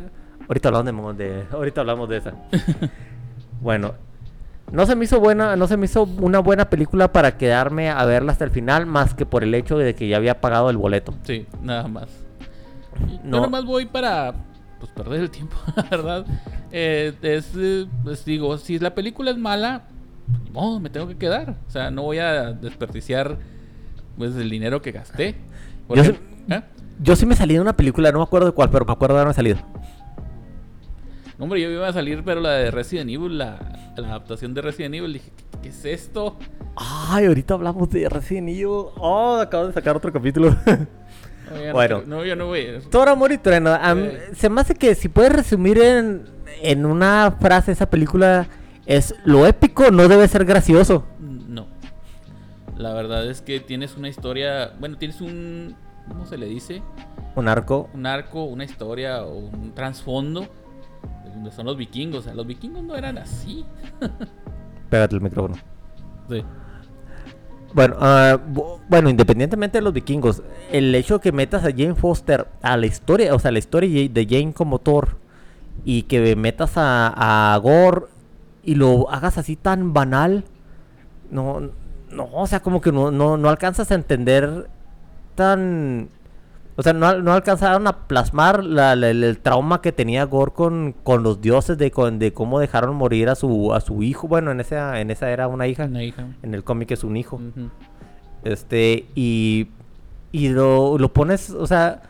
ahorita 0.48 0.68
hablamos 0.68 1.18
de, 1.18 1.28
de- 1.28 1.44
ahorita 1.50 1.80
hablamos 1.82 2.08
de 2.08 2.16
esa. 2.18 2.32
bueno, 3.60 3.92
no 4.72 4.86
se 4.86 4.96
me 4.96 5.04
hizo 5.04 5.20
buena, 5.20 5.54
no 5.56 5.66
se 5.68 5.76
me 5.76 5.84
hizo 5.86 6.02
una 6.20 6.40
buena 6.40 6.68
película 6.70 7.12
para 7.12 7.36
quedarme 7.36 7.90
a 7.90 8.04
verla 8.04 8.32
hasta 8.32 8.44
el 8.44 8.50
final, 8.50 8.86
más 8.86 9.14
que 9.14 9.26
por 9.26 9.44
el 9.44 9.54
hecho 9.54 9.78
de 9.78 9.94
que 9.94 10.08
ya 10.08 10.16
había 10.16 10.40
pagado 10.40 10.70
el 10.70 10.76
boleto. 10.76 11.14
Sí, 11.22 11.46
nada 11.62 11.86
más. 11.88 12.08
No. 13.24 13.36
Yo 13.38 13.42
nomás 13.42 13.64
voy 13.64 13.86
para 13.86 14.34
pues 14.80 14.90
perder 14.92 15.20
el 15.20 15.30
tiempo, 15.30 15.56
la 15.76 15.82
verdad. 15.84 16.26
Eh, 16.72 17.12
es, 17.22 17.52
eh, 17.56 17.86
pues 18.02 18.24
digo, 18.24 18.58
si 18.58 18.78
la 18.78 18.94
película 18.94 19.30
es 19.30 19.36
mala, 19.38 19.82
ni 20.44 20.50
modo, 20.50 20.80
me 20.80 20.90
tengo 20.90 21.06
que 21.06 21.16
quedar. 21.16 21.56
O 21.68 21.70
sea, 21.70 21.90
no 21.90 22.02
voy 22.02 22.18
a 22.18 22.52
desperdiciar 22.52 23.38
pues 24.18 24.34
el 24.36 24.50
dinero 24.50 24.82
que 24.82 24.92
gasté. 24.92 25.36
Yo 25.88 26.02
ejemplo- 26.02 26.22
¿Eh? 26.48 26.62
Yo 27.00 27.16
sí 27.16 27.26
me 27.26 27.34
salí 27.36 27.54
de 27.54 27.60
una 27.60 27.74
película, 27.76 28.10
no 28.12 28.18
me 28.18 28.24
acuerdo 28.24 28.46
de 28.46 28.52
cuál, 28.52 28.70
pero 28.70 28.84
me 28.84 28.92
acuerdo 28.92 29.14
de 29.16 29.20
haberme 29.20 29.34
salido. 29.34 29.58
No, 31.38 31.44
hombre, 31.44 31.60
yo 31.60 31.70
iba 31.70 31.88
a 31.88 31.92
salir, 31.92 32.22
pero 32.24 32.40
la 32.40 32.50
de 32.52 32.70
Resident 32.70 33.10
Evil, 33.10 33.38
la, 33.38 33.92
la 33.96 34.08
adaptación 34.08 34.54
de 34.54 34.62
Resident 34.62 34.94
Evil, 34.94 35.14
dije, 35.14 35.30
¿qué, 35.36 35.44
qué 35.62 35.68
es 35.70 35.84
esto? 35.84 36.38
Ay, 36.76 37.26
ahorita 37.26 37.54
hablamos 37.54 37.88
de 37.90 38.08
Resident 38.08 38.48
Evil. 38.50 38.66
Oh, 38.96 39.38
acabo 39.40 39.66
de 39.66 39.72
sacar 39.72 39.96
otro 39.96 40.12
capítulo. 40.12 40.54
No, 41.66 41.72
Bueno. 41.74 42.02
no, 42.06 42.24
yo 42.24 42.34
no 42.34 42.46
voy. 42.46 42.66
Thor, 42.90 43.10
amor 43.10 43.30
y 43.30 43.36
trueno. 43.36 43.74
Sí. 43.76 44.36
Se 44.36 44.48
me 44.48 44.62
hace 44.62 44.74
que 44.74 44.94
si 44.94 45.08
puedes 45.10 45.32
resumir 45.32 45.76
en, 45.78 46.24
en 46.62 46.86
una 46.86 47.36
frase 47.40 47.72
esa 47.72 47.90
película 47.90 48.46
es 48.86 49.14
lo 49.26 49.46
épico 49.46 49.90
no 49.90 50.08
debe 50.08 50.26
ser 50.28 50.46
gracioso. 50.46 51.04
No. 51.20 51.66
La 52.78 52.94
verdad 52.94 53.28
es 53.28 53.42
que 53.42 53.60
tienes 53.60 53.98
una 53.98 54.08
historia, 54.08 54.72
bueno, 54.80 54.96
tienes 54.96 55.20
un, 55.20 55.76
¿cómo 56.08 56.24
se 56.24 56.38
le 56.38 56.46
dice? 56.46 56.80
Un 57.34 57.48
arco. 57.48 57.90
un 57.92 58.06
arco, 58.06 58.44
una 58.44 58.64
historia 58.64 59.22
o 59.22 59.36
un 59.36 59.74
trasfondo 59.74 60.48
son 61.50 61.66
los 61.66 61.76
vikingos. 61.76 62.20
O 62.20 62.22
sea, 62.22 62.34
los 62.34 62.46
vikingos 62.46 62.82
no 62.82 62.94
eran 62.96 63.18
así. 63.18 63.64
Pégate 64.90 65.16
el 65.16 65.20
micrófono. 65.22 65.56
Sí. 66.28 66.44
Bueno, 67.74 67.96
bu- 67.98 68.78
bueno, 68.88 69.08
independientemente 69.08 69.78
de 69.78 69.82
los 69.82 69.94
vikingos, 69.94 70.42
el 70.70 70.94
hecho 70.94 71.20
que 71.20 71.32
metas 71.32 71.64
a 71.64 71.70
Jane 71.70 71.94
Foster 71.94 72.46
a 72.60 72.76
la 72.76 72.84
historia, 72.86 73.34
o 73.34 73.38
sea, 73.38 73.50
la 73.50 73.58
historia 73.58 74.08
de 74.10 74.26
Jane 74.28 74.52
como 74.52 74.78
Thor, 74.78 75.16
y 75.84 76.02
que 76.02 76.36
metas 76.36 76.76
a, 76.76 77.54
a 77.54 77.56
Gore 77.56 78.02
y 78.62 78.74
lo 78.74 79.10
hagas 79.10 79.38
así 79.38 79.56
tan 79.56 79.94
banal, 79.94 80.44
no, 81.30 81.70
no, 82.10 82.28
o 82.34 82.46
sea, 82.46 82.60
como 82.60 82.82
que 82.82 82.92
no, 82.92 83.10
no, 83.10 83.38
no 83.38 83.48
alcanzas 83.48 83.90
a 83.90 83.94
entender 83.94 84.68
tan... 85.34 86.10
O 86.76 86.82
sea, 86.82 86.92
no, 86.94 87.18
no 87.20 87.32
alcanzaron 87.34 87.86
a 87.86 88.06
plasmar 88.08 88.64
la- 88.64 88.96
la- 88.96 89.10
el, 89.10 89.22
el 89.24 89.38
trauma 89.38 89.82
que 89.82 89.92
tenía 89.92 90.24
Gore 90.24 90.52
con, 90.52 90.94
con 91.02 91.22
los 91.22 91.40
dioses 91.42 91.76
de, 91.76 91.90
con- 91.90 92.18
de 92.18 92.32
cómo 92.32 92.58
dejaron 92.60 92.96
morir 92.96 93.28
a 93.28 93.34
su, 93.34 93.74
a 93.74 93.80
su 93.80 94.02
hijo. 94.02 94.26
Bueno, 94.26 94.50
en 94.52 94.60
esa, 94.60 94.98
en 95.00 95.10
esa 95.10 95.30
era 95.30 95.48
una 95.48 95.66
hija. 95.66 95.84
Una 95.84 96.02
hija. 96.02 96.26
En 96.42 96.54
el 96.54 96.64
cómic 96.64 96.90
es 96.92 97.04
un 97.04 97.16
hijo. 97.18 97.40
Este, 98.44 99.06
y, 99.14 99.68
y 100.32 100.48
lo, 100.48 100.96
lo 100.98 101.12
pones, 101.12 101.50
o 101.50 101.66
sea, 101.66 102.02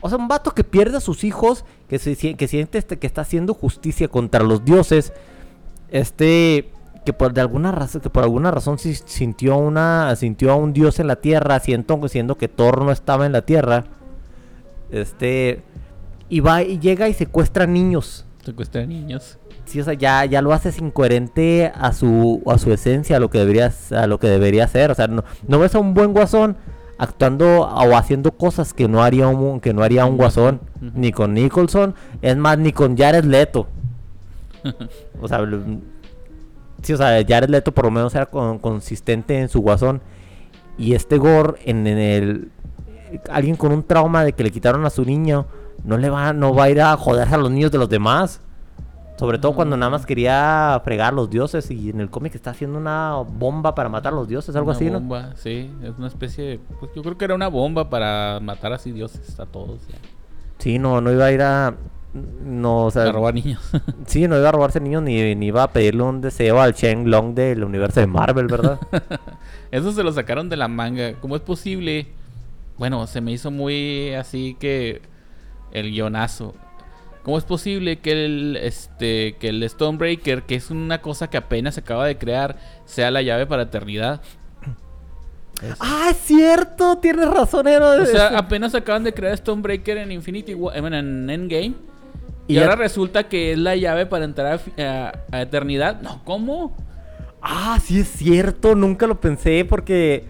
o 0.00 0.08
sea, 0.08 0.18
un 0.18 0.28
vato 0.28 0.52
que 0.52 0.64
pierde 0.64 0.98
a 0.98 1.00
sus 1.00 1.24
hijos, 1.24 1.64
que, 1.88 1.98
se, 1.98 2.14
que 2.36 2.48
siente 2.48 2.78
este, 2.78 2.98
que 2.98 3.06
está 3.06 3.22
haciendo 3.22 3.54
justicia 3.54 4.06
contra 4.08 4.42
los 4.44 4.64
dioses, 4.64 5.12
este, 5.90 6.70
que 7.04 7.12
por 7.12 7.32
de 7.32 7.40
alguna 7.40 7.72
razón, 7.72 8.00
que 8.00 8.10
por 8.10 8.22
alguna 8.22 8.50
razón 8.50 8.78
sintió 8.78 9.56
una, 9.56 10.14
sintió 10.16 10.52
a 10.52 10.56
un 10.56 10.72
dios 10.72 10.98
en 11.00 11.06
la 11.06 11.16
tierra, 11.16 11.58
siendo, 11.60 12.08
siendo 12.08 12.36
que 12.36 12.48
Thor 12.48 12.82
no 12.82 12.92
estaba 12.92 13.26
en 13.26 13.32
la 13.32 13.42
tierra, 13.42 13.84
este, 14.90 15.62
y 16.28 16.40
va 16.40 16.62
y 16.62 16.78
llega 16.78 17.08
y 17.08 17.14
secuestra 17.14 17.66
niños. 17.66 18.24
Secuestra 18.42 18.86
niños. 18.86 19.38
Sí, 19.64 19.80
o 19.80 19.84
sea, 19.84 19.94
ya, 19.94 20.24
ya 20.24 20.42
lo 20.42 20.52
haces 20.52 20.78
incoherente 20.78 21.72
a 21.74 21.92
su, 21.92 22.42
a 22.46 22.58
su 22.58 22.72
esencia, 22.72 23.16
a 23.16 23.20
lo 23.20 23.30
que 23.30 23.38
debería, 23.38 23.72
a 23.92 24.06
lo 24.06 24.18
que 24.18 24.28
debería 24.28 24.68
ser. 24.68 24.90
O 24.90 24.94
sea, 24.94 25.06
no, 25.06 25.24
no 25.48 25.58
ves 25.58 25.74
a 25.74 25.78
un 25.78 25.94
buen 25.94 26.12
guasón 26.12 26.56
actuando 26.98 27.62
o 27.62 27.96
haciendo 27.96 28.32
cosas 28.32 28.72
que 28.72 28.88
no 28.88 29.02
haría 29.02 29.28
un, 29.28 29.60
que 29.60 29.72
no 29.72 29.82
haría 29.82 30.04
un 30.04 30.16
guasón, 30.16 30.60
ni 30.94 31.12
con 31.12 31.34
Nicholson, 31.34 31.94
es 32.22 32.36
más, 32.36 32.58
ni 32.58 32.72
con 32.72 32.96
Jared 32.96 33.24
Leto. 33.24 33.66
o 35.20 35.28
sea, 35.28 35.40
sí, 36.84 36.92
o 36.92 36.96
sea, 36.96 37.20
Jared 37.26 37.48
Leto 37.48 37.72
por 37.72 37.86
lo 37.86 37.90
menos 37.90 38.14
era 38.14 38.26
con- 38.26 38.58
consistente 38.58 39.38
en 39.40 39.48
su 39.48 39.60
guasón. 39.60 40.00
Y 40.78 40.94
este 40.94 41.18
Gore, 41.18 41.54
en, 41.64 41.86
en 41.86 41.98
el. 41.98 42.50
Alguien 43.30 43.56
con 43.56 43.72
un 43.72 43.82
trauma 43.82 44.24
de 44.24 44.32
que 44.32 44.42
le 44.42 44.50
quitaron 44.50 44.84
a 44.86 44.90
su 44.90 45.04
niño, 45.04 45.46
no 45.84 45.96
le 45.98 46.10
va, 46.10 46.32
no 46.32 46.54
va 46.54 46.64
a 46.64 46.70
ir 46.70 46.80
a 46.80 46.96
joderse 46.96 47.34
a 47.34 47.38
los 47.38 47.50
niños 47.50 47.70
de 47.70 47.78
los 47.78 47.88
demás. 47.88 48.40
Sobre 49.16 49.38
todo 49.38 49.54
cuando 49.54 49.76
nada 49.76 49.90
más 49.90 50.04
quería 50.06 50.80
fregar 50.84 51.12
a 51.12 51.16
los 51.16 51.30
dioses 51.30 51.70
y 51.70 51.90
en 51.90 52.00
el 52.00 52.10
cómic 52.10 52.34
está 52.34 52.50
haciendo 52.50 52.76
una 52.78 53.14
bomba 53.14 53.72
para 53.76 53.88
matar 53.88 54.12
a 54.12 54.16
los 54.16 54.26
dioses, 54.26 54.56
algo 54.56 54.70
Una 54.70 54.76
así, 54.76 54.86
¿no? 54.86 54.98
bomba, 54.98 55.30
sí, 55.36 55.70
es 55.84 55.92
una 55.96 56.08
especie 56.08 56.42
de... 56.44 56.58
Pues 56.80 56.90
yo 56.96 57.02
creo 57.02 57.16
que 57.16 57.24
era 57.24 57.36
una 57.36 57.46
bomba 57.46 57.88
para 57.88 58.40
matar 58.42 58.72
así 58.72 58.90
dioses 58.90 59.38
a 59.38 59.46
todos. 59.46 59.86
ya. 59.86 59.94
Sí, 60.58 60.80
no, 60.80 61.00
no 61.00 61.12
iba 61.12 61.26
a 61.26 61.30
ir 61.32 61.42
a. 61.42 61.74
No, 62.14 62.86
o 62.86 62.90
sea. 62.90 63.04
A 63.04 63.12
robar 63.12 63.34
niños. 63.34 63.60
Sí, 64.06 64.28
no 64.28 64.38
iba 64.38 64.48
a 64.48 64.52
robarse 64.52 64.80
niños 64.80 65.02
ni, 65.02 65.34
ni 65.34 65.46
iba 65.46 65.64
a 65.64 65.72
pedirle 65.72 66.02
un 66.02 66.20
deseo 66.20 66.60
al 66.60 66.74
Shen 66.74 67.10
Long 67.10 67.34
del 67.34 67.64
universo 67.64 68.00
de 68.00 68.06
Marvel, 68.06 68.46
¿verdad? 68.46 68.78
Eso 69.70 69.92
se 69.92 70.04
lo 70.04 70.12
sacaron 70.12 70.48
de 70.48 70.56
la 70.56 70.68
manga. 70.68 71.14
¿Cómo 71.20 71.34
es 71.34 71.42
posible? 71.42 72.06
Bueno, 72.78 73.06
se 73.06 73.20
me 73.20 73.32
hizo 73.32 73.50
muy 73.50 74.14
así 74.14 74.56
que 74.60 75.02
el 75.72 75.90
guionazo. 75.90 76.54
¿Cómo 77.24 77.38
es 77.38 77.44
posible 77.44 77.98
que 77.98 78.24
el 78.24 78.58
este 78.60 79.36
que 79.40 79.48
el 79.48 79.68
Stonebreaker, 79.68 80.42
que 80.42 80.54
es 80.56 80.70
una 80.70 81.00
cosa 81.00 81.28
que 81.30 81.38
apenas 81.38 81.74
se 81.74 81.80
acaba 81.80 82.06
de 82.06 82.18
crear, 82.18 82.56
sea 82.84 83.10
la 83.10 83.22
llave 83.22 83.46
para 83.46 83.62
eternidad? 83.62 84.20
¡Ah, 85.80 86.08
es 86.10 86.18
cierto! 86.18 86.98
Tienes 86.98 87.28
razón, 87.28 87.66
o 87.66 88.06
sea, 88.06 88.36
apenas 88.36 88.74
acaban 88.74 89.04
de 89.04 89.14
crear 89.14 89.36
Stonebreaker 89.36 89.98
en 89.98 90.12
Infinity 90.12 90.54
War, 90.54 90.76
eh, 90.76 90.80
bueno, 90.80 90.98
en 90.98 91.30
Endgame. 91.30 91.74
Y, 92.46 92.58
ahora 92.58 92.76
resulta 92.76 93.28
que 93.28 93.52
es 93.52 93.58
la 93.58 93.74
llave 93.76 94.04
para 94.06 94.24
entrar 94.26 94.52
a 94.54 94.58
fi- 94.58 94.80
a, 94.82 95.12
a 95.32 95.42
eternidad. 95.42 96.00
No, 96.02 96.22
¿cómo? 96.24 96.76
Ah, 97.40 97.78
sí 97.82 98.00
es 98.00 98.08
cierto, 98.08 98.74
nunca 98.74 99.06
lo 99.06 99.20
pensé 99.20 99.64
porque 99.64 100.24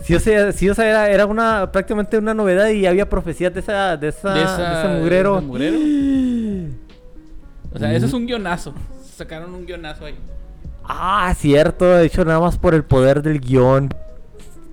sí, 0.00 0.14
o 0.14 0.20
sea, 0.20 0.52
sí, 0.52 0.68
o 0.68 0.74
sea, 0.74 0.88
era, 0.88 1.08
era 1.10 1.26
una 1.26 1.70
prácticamente 1.72 2.18
una 2.18 2.34
novedad 2.34 2.68
y 2.70 2.86
había 2.86 3.08
profecías 3.08 3.52
de 3.54 3.60
esa, 3.60 3.96
de 3.96 4.08
esa, 4.08 4.32
De 4.32 4.38
de 4.40 4.44
esa- 4.44 4.80
ese 4.80 4.88
de 4.92 4.98
mugrero. 5.00 5.36
ese 5.38 5.46
mugrero. 5.46 5.78
O 7.72 7.78
sea, 7.78 7.92
eso 7.94 8.06
es 8.06 8.12
un 8.12 8.26
guionazo. 8.26 8.74
Sacaron 9.16 9.54
un 9.54 9.66
guionazo 9.66 10.06
ahí. 10.06 10.14
Ah, 10.84 11.32
cierto, 11.38 11.84
de 11.84 12.06
hecho 12.06 12.24
nada 12.24 12.40
más 12.40 12.58
por 12.58 12.74
el 12.74 12.82
poder 12.84 13.22
del 13.22 13.40
guion. 13.40 13.90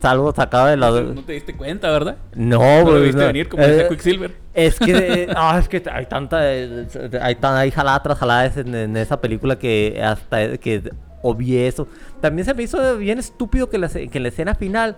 Salvo 0.01 0.33
sacado 0.33 0.67
de 0.67 0.77
la. 0.77 0.89
No 0.91 1.23
te 1.23 1.33
diste 1.33 1.55
cuenta, 1.55 1.89
¿verdad? 1.91 2.17
No, 2.35 2.59
No 2.59 2.79
lo 2.79 2.91
pues, 2.91 3.03
viste 3.03 3.21
no. 3.21 3.27
venir 3.27 3.49
como 3.49 3.63
Eh, 3.63 3.67
decía 3.67 3.89
Quicksilver. 3.89 4.35
Es 4.57 4.79
que, 4.79 5.27
ah, 5.35 5.59
es 5.59 5.69
que 5.69 5.83
hay 5.91 6.07
tanta, 6.07 6.39
hay, 6.39 7.35
tan, 7.39 7.55
hay 7.55 7.69
jalada 7.69 8.01
tras 8.01 8.17
jalada 8.17 8.51
en, 8.55 8.73
en 8.73 8.97
esa 8.97 9.21
película 9.21 9.59
que 9.59 10.01
hasta 10.03 10.57
que 10.57 10.81
obvié 11.21 11.67
eso. 11.67 11.87
También 12.21 12.43
se 12.43 12.55
me 12.55 12.63
hizo 12.63 12.97
bien 12.97 13.19
estúpido 13.19 13.69
que, 13.69 13.77
la, 13.77 13.87
que 13.87 14.09
en 14.11 14.23
la 14.23 14.29
escena 14.29 14.55
final, 14.55 14.95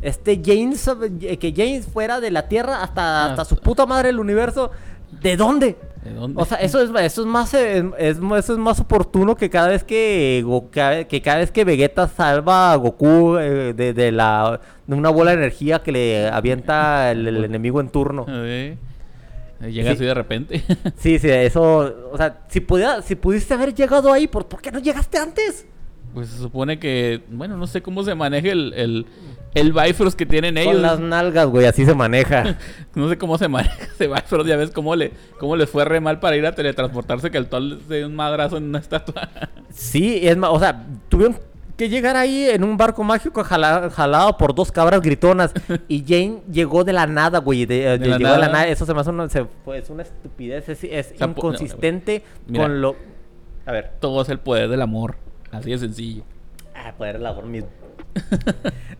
este 0.00 0.40
James, 0.42 0.90
que 1.38 1.54
James 1.54 1.86
fuera 1.86 2.20
de 2.20 2.30
la 2.30 2.48
Tierra 2.48 2.82
hasta, 2.82 3.26
hasta 3.26 3.44
su 3.44 3.56
puta 3.56 3.84
madre 3.84 4.08
el 4.08 4.18
universo. 4.18 4.70
¿De 5.20 5.36
dónde? 5.36 5.76
¿De 6.02 6.14
dónde? 6.14 6.40
O 6.40 6.46
sea, 6.46 6.56
eso 6.56 6.80
es, 6.80 6.88
eso 6.88 7.20
es 7.20 7.26
más 7.26 7.52
eh, 7.52 7.84
es, 7.98 8.16
eso 8.16 8.52
es 8.54 8.58
más 8.58 8.80
oportuno 8.80 9.36
que 9.36 9.50
cada 9.50 9.68
vez 9.68 9.84
que, 9.84 10.42
que, 11.06 11.20
cada 11.20 11.36
vez 11.36 11.50
que 11.50 11.64
Vegeta 11.64 12.08
salva 12.08 12.72
a 12.72 12.76
Goku 12.76 13.36
eh, 13.36 13.74
de, 13.74 13.92
de 13.92 14.10
la 14.10 14.58
de 14.86 14.94
una 14.94 15.10
bola 15.10 15.32
de 15.32 15.36
energía 15.36 15.82
que 15.82 15.92
le 15.92 16.28
avienta 16.28 17.10
el, 17.10 17.28
el 17.28 17.44
enemigo 17.44 17.78
en 17.78 17.90
turno. 17.90 18.24
Eh, 18.26 18.78
Llega 19.68 19.90
Sí. 19.90 19.96
así 19.96 20.04
de 20.04 20.14
repente. 20.14 20.62
Sí, 20.96 21.18
sí, 21.18 21.28
eso, 21.30 22.10
o 22.12 22.16
sea, 22.16 22.40
si 22.48 22.60
pudiera, 22.60 23.02
si 23.02 23.14
pudiste 23.14 23.54
haber 23.54 23.74
llegado 23.74 24.12
ahí, 24.12 24.26
¿por, 24.26 24.46
¿por 24.46 24.60
qué 24.60 24.70
no 24.72 24.78
llegaste 24.78 25.18
antes? 25.18 25.66
pues 26.14 26.28
se 26.28 26.36
supone 26.42 26.78
que, 26.78 27.22
bueno, 27.30 27.56
no 27.56 27.66
sé 27.66 27.80
cómo 27.80 28.04
se 28.04 28.14
maneja 28.14 28.50
el, 28.52 28.74
el, 28.74 29.06
el 29.54 29.72
Bifrost 29.72 30.14
que 30.18 30.26
tienen 30.26 30.58
ellos. 30.58 30.74
Con 30.74 30.82
las 30.82 31.00
nalgas, 31.00 31.46
güey, 31.46 31.64
así 31.64 31.86
se 31.86 31.94
maneja. 31.94 32.58
No 32.94 33.08
sé 33.08 33.16
cómo 33.16 33.38
se 33.38 33.48
maneja 33.48 33.82
ese 33.94 34.08
Bifrost. 34.08 34.46
Ya 34.46 34.56
ves 34.56 34.70
cómo, 34.72 34.94
le, 34.94 35.12
cómo 35.38 35.56
les 35.56 35.70
fue 35.70 35.86
re 35.86 36.00
mal 36.00 36.20
para 36.20 36.36
ir 36.36 36.44
a 36.44 36.54
teletransportarse 36.54 37.30
que 37.30 37.38
el 37.38 37.46
Tol 37.46 37.80
se 37.88 37.96
dio 37.96 38.06
un 38.08 38.14
madrazo 38.14 38.58
en 38.58 38.64
una 38.64 38.80
estatua. 38.80 39.30
Sí, 39.70 40.20
es 40.22 40.36
más, 40.36 40.50
o 40.52 40.58
sea, 40.58 40.84
tuvieron 41.08 41.38
que 41.76 41.88
llegar 41.88 42.16
ahí 42.16 42.48
en 42.50 42.64
un 42.64 42.76
barco 42.76 43.02
mágico 43.02 43.42
jala- 43.44 43.90
jalado 43.90 44.36
por 44.36 44.54
dos 44.54 44.70
cabras 44.70 45.00
gritonas 45.00 45.52
y 45.88 46.04
Jane 46.06 46.42
llegó 46.50 46.84
de 46.84 46.92
la 46.92 47.06
nada, 47.06 47.38
güey, 47.38 47.64
de, 47.66 47.98
de- 47.98 48.08
la 48.08 48.18
llegó 48.18 48.32
de 48.32 48.38
la 48.38 48.48
nada. 48.48 48.66
eso 48.68 48.84
se 48.86 48.94
me 48.94 49.00
hace 49.00 49.10
una, 49.10 49.28
se- 49.28 49.46
fue- 49.64 49.78
es 49.78 49.90
una 49.90 50.02
estupidez, 50.02 50.68
es, 50.68 50.84
es 50.84 51.06
sea, 51.08 51.18
po- 51.18 51.24
no, 51.26 51.30
inconsistente 51.32 52.22
con 52.54 52.80
lo... 52.80 52.96
A 53.66 53.72
ver, 53.72 53.92
Todo 54.00 54.22
es 54.22 54.28
el 54.28 54.38
poder 54.40 54.68
del 54.68 54.82
amor. 54.82 55.16
Así 55.50 55.70
de 55.70 55.78
sencillo. 55.78 56.24
ah, 56.74 56.92
poder 56.98 57.18
del 57.18 57.26
amor 57.26 57.46
mismo. 57.46 57.68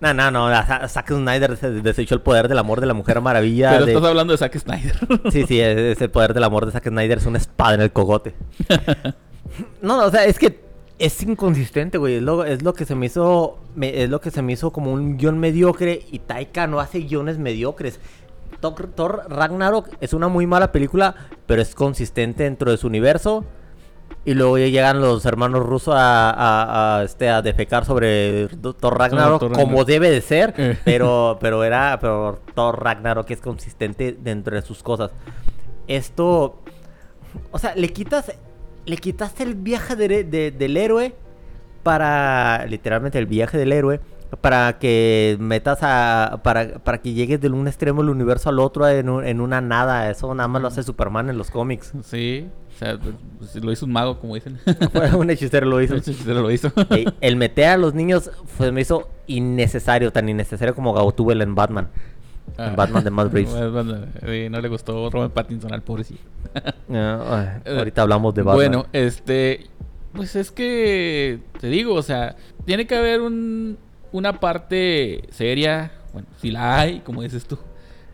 no, 0.00 0.14
no, 0.14 0.30
no, 0.30 0.48
Zack 0.88 1.08
Snyder 1.12 1.56
se 1.56 1.70
desechó 1.70 2.14
el 2.14 2.20
poder 2.22 2.48
del 2.48 2.58
amor 2.58 2.80
de 2.80 2.86
la 2.86 2.94
Mujer 2.94 3.20
Maravilla. 3.20 3.70
Pero 3.72 3.86
de- 3.86 3.92
estás 3.92 4.08
hablando 4.08 4.32
de 4.32 4.38
Zack 4.38 4.56
Snyder. 4.58 4.96
Sí, 5.32 5.44
sí, 5.46 5.60
es, 5.60 5.76
es 5.78 6.00
el 6.00 6.10
poder 6.10 6.32
del 6.32 6.44
amor 6.44 6.64
de 6.66 6.72
Zack 6.72 6.88
Snyder, 6.88 7.18
es 7.18 7.26
una 7.26 7.38
espada 7.38 7.74
en 7.74 7.80
el 7.82 7.92
cogote. 7.92 8.34
no, 9.82 9.96
no, 9.96 10.04
o 10.06 10.10
sea, 10.10 10.24
es 10.24 10.38
que 10.38 10.61
es 10.98 11.22
inconsistente, 11.22 11.98
güey. 11.98 12.16
Es 12.16 12.22
lo, 12.22 12.44
es 12.44 12.62
lo 12.62 12.74
que 12.74 12.84
se 12.84 12.94
me 12.94 13.06
hizo. 13.06 13.58
me- 13.74 14.02
es 14.02 14.10
lo 14.10 14.20
que 14.20 14.30
se 14.30 14.42
me 14.42 14.52
hizo 14.52 14.72
como 14.72 14.92
un 14.92 15.16
guion 15.16 15.38
mediocre. 15.38 16.02
Y 16.10 16.20
Taika 16.20 16.66
no 16.66 16.80
hace 16.80 17.00
guiones 17.00 17.38
mediocres. 17.38 17.98
Thor, 18.60 18.88
Thor 18.94 19.24
Ragnarok 19.28 19.88
es 20.00 20.12
una 20.12 20.28
muy 20.28 20.46
mala 20.46 20.70
película, 20.70 21.16
pero 21.46 21.60
es 21.62 21.74
consistente 21.74 22.44
dentro 22.44 22.70
de 22.70 22.76
su 22.76 22.86
universo. 22.86 23.44
Y 24.24 24.34
luego 24.34 24.56
ya 24.56 24.66
llegan 24.66 25.00
los 25.00 25.24
hermanos 25.26 25.66
rusos 25.66 25.94
a, 25.96 26.30
a- 26.30 26.98
a, 26.98 27.02
este, 27.02 27.28
a 27.28 27.42
defecar 27.42 27.84
sobre 27.84 28.46
Thor 28.78 28.96
Ragnarok, 28.96 29.40
Thor 29.40 29.52
como 29.52 29.84
debe 29.84 30.10
de 30.10 30.20
ser. 30.20 30.54
Eh. 30.56 30.78
pero, 30.84 31.38
pero 31.40 31.64
era. 31.64 31.98
Pero 32.00 32.38
Thor 32.54 32.80
Ragnarok 32.84 33.28
es 33.32 33.40
consistente 33.40 34.16
dentro 34.20 34.54
de 34.54 34.62
sus 34.62 34.82
cosas. 34.84 35.10
Esto. 35.88 36.60
O 37.50 37.58
sea, 37.58 37.74
le 37.74 37.88
quitas. 37.92 38.32
Le 38.86 38.96
quitaste 38.96 39.42
el 39.42 39.54
viaje 39.54 39.96
de- 39.96 40.24
de- 40.24 40.50
del 40.50 40.76
héroe. 40.76 41.14
Para. 41.82 42.64
Literalmente 42.66 43.18
el 43.18 43.26
viaje 43.26 43.58
del 43.58 43.72
héroe. 43.72 44.00
Para 44.40 44.78
que 44.78 45.36
metas 45.40 45.80
a. 45.82 46.40
Para, 46.42 46.78
para 46.78 46.98
que 46.98 47.12
llegues 47.12 47.40
de 47.40 47.48
un 47.48 47.68
extremo 47.68 48.02
del 48.02 48.10
universo 48.10 48.48
al 48.48 48.58
otro 48.60 48.88
en, 48.88 49.08
un- 49.08 49.24
en 49.26 49.40
una 49.40 49.60
nada. 49.60 50.10
Eso 50.10 50.34
nada 50.34 50.48
más 50.48 50.62
lo 50.62 50.68
hace 50.68 50.82
Superman 50.82 51.28
en 51.30 51.38
los 51.38 51.50
cómics. 51.50 51.92
sí. 52.04 52.48
O 52.74 52.78
sea, 52.84 52.98
pues, 53.38 53.54
lo 53.62 53.70
hizo 53.70 53.84
un 53.84 53.92
mago, 53.92 54.18
como 54.18 54.34
dicen. 54.34 54.58
Un 55.16 55.28
hechicero 55.28 55.66
lo 55.66 55.80
hizo. 55.82 56.00
Se 56.00 56.32
lo 56.32 56.50
hizo. 56.50 56.72
El 57.20 57.36
meter 57.36 57.66
a 57.66 57.76
los 57.76 57.92
niños 57.92 58.30
fue, 58.46 58.72
me 58.72 58.80
hizo 58.80 59.10
innecesario, 59.26 60.10
tan 60.10 60.26
innecesario 60.30 60.74
como 60.74 60.94
Gautubel 60.94 61.42
en 61.42 61.54
Batman. 61.54 61.90
En 62.58 62.76
Batman 62.76 63.04
de 63.04 63.10
Matt 63.10 63.32
Reeves. 63.32 63.54
Eh, 64.22 64.48
no 64.50 64.60
le 64.60 64.68
gustó 64.68 65.10
Robert 65.10 65.32
Pattinson 65.32 65.72
al 65.72 65.82
pobrecito. 65.82 66.22
Ah, 66.94 67.62
ay, 67.64 67.72
ahorita 67.78 68.02
hablamos 68.02 68.34
de 68.34 68.42
Batman. 68.42 68.56
Bueno, 68.56 68.86
este. 68.92 69.66
Pues 70.12 70.36
es 70.36 70.50
que. 70.50 71.40
Te 71.58 71.68
digo, 71.68 71.94
o 71.94 72.02
sea, 72.02 72.36
tiene 72.66 72.86
que 72.86 72.94
haber 72.94 73.22
un, 73.22 73.78
una 74.12 74.40
parte 74.40 75.22
seria. 75.30 75.92
Bueno, 76.12 76.28
si 76.38 76.50
la 76.50 76.78
hay, 76.78 77.00
como 77.00 77.22
dices 77.22 77.46
tú. 77.46 77.58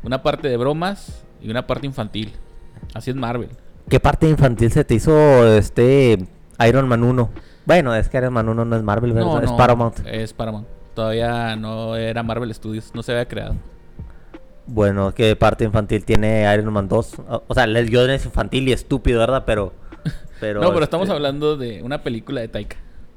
Una 0.04 0.22
parte 0.22 0.48
de 0.48 0.56
bromas 0.56 1.24
y 1.42 1.50
una 1.50 1.66
parte 1.66 1.86
infantil. 1.86 2.32
Así 2.94 3.10
es 3.10 3.16
Marvel. 3.16 3.50
¿Qué 3.88 3.98
parte 3.98 4.28
infantil 4.28 4.70
se 4.70 4.84
te 4.84 4.94
hizo 4.94 5.46
este 5.56 6.24
Iron 6.66 6.88
Man 6.88 7.02
1? 7.02 7.30
Bueno, 7.66 7.94
es 7.94 8.08
que 8.08 8.18
Iron 8.18 8.32
Man 8.32 8.48
1 8.48 8.64
no 8.64 8.76
es 8.76 8.82
Marvel, 8.82 9.12
¿verdad? 9.12 9.28
No, 9.28 9.40
es 9.40 9.50
no, 9.50 9.56
Paramount. 9.56 10.06
Es 10.06 10.32
Paramount. 10.32 10.68
Todavía 10.94 11.56
no 11.56 11.96
era 11.96 12.22
Marvel 12.22 12.54
Studios, 12.54 12.92
no 12.94 13.02
se 13.02 13.12
había 13.12 13.26
creado. 13.26 13.56
Bueno, 14.68 15.14
¿qué 15.14 15.34
parte 15.34 15.64
infantil 15.64 16.04
tiene 16.04 16.52
Iron 16.52 16.70
Man 16.72 16.88
2? 16.88 17.14
O- 17.48 17.54
sea, 17.54 17.64
el 17.64 17.88
guion 17.90 18.10
es 18.10 18.24
infantil 18.26 18.68
y 18.68 18.72
estúpido, 18.72 19.18
¿verdad? 19.18 19.44
Pero... 19.46 19.72
pero 20.40 20.60
no, 20.60 20.72
pero 20.72 20.84
estamos 20.84 21.06
este, 21.06 21.16
hablando 21.16 21.56
de 21.56 21.82
una 21.82 22.02
película 22.02 22.42
de 22.42 22.48
Taika. 22.48 22.76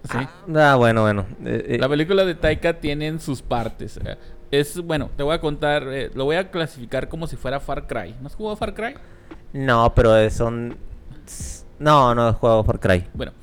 ¿sí? 0.10 0.18
Ah, 0.56 0.76
bueno, 0.78 1.02
bueno. 1.02 1.26
eh, 1.46 1.66
eh, 1.76 1.78
La 1.78 1.90
película 1.90 2.24
de 2.26 2.36
Taika 2.36 2.80
tienen 2.80 3.20
sus 3.20 3.42
partes. 3.42 4.00
eh, 4.04 4.16
Es, 4.50 4.80
bueno, 4.82 5.10
te 5.18 5.24
voy 5.24 5.36
a 5.36 5.42
contar, 5.42 5.84
eh, 5.90 6.10
lo 6.16 6.24
voy 6.24 6.38
a 6.38 6.50
clasificar 6.50 7.10
como 7.10 7.28
si 7.28 7.36
fuera 7.36 7.60
Far 7.60 7.86
Cry. 7.86 8.16
¿No 8.22 8.28
has 8.28 8.36
jugado 8.36 8.56
Far 8.56 8.74
Cry? 8.74 8.96
No, 9.54 9.94
pero 9.94 10.30
son... 10.30 10.78
No, 11.80 12.16
no 12.16 12.30
he 12.30 12.34
jugado 12.34 12.64
Far 12.64 12.80
Cry. 12.80 13.08
Bueno, 13.14 13.34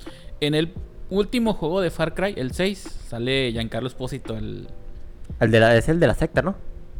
en 0.41 0.55
el 0.55 0.73
último 1.11 1.53
juego 1.53 1.83
de 1.83 1.91
Far 1.91 2.15
Cry, 2.15 2.35
el 2.39 2.53
6, 2.53 2.79
sale 3.09 3.53
Giancarlo 3.53 3.87
Espósito, 3.89 4.35
el... 4.37 4.67
El 5.41 5.51
de 5.51 5.61
la, 5.61 5.77
es 5.77 5.89
el 5.91 6.01
de 6.01 6.07
la 6.07 6.15
secta, 6.15 6.41
¿no? 6.41 6.57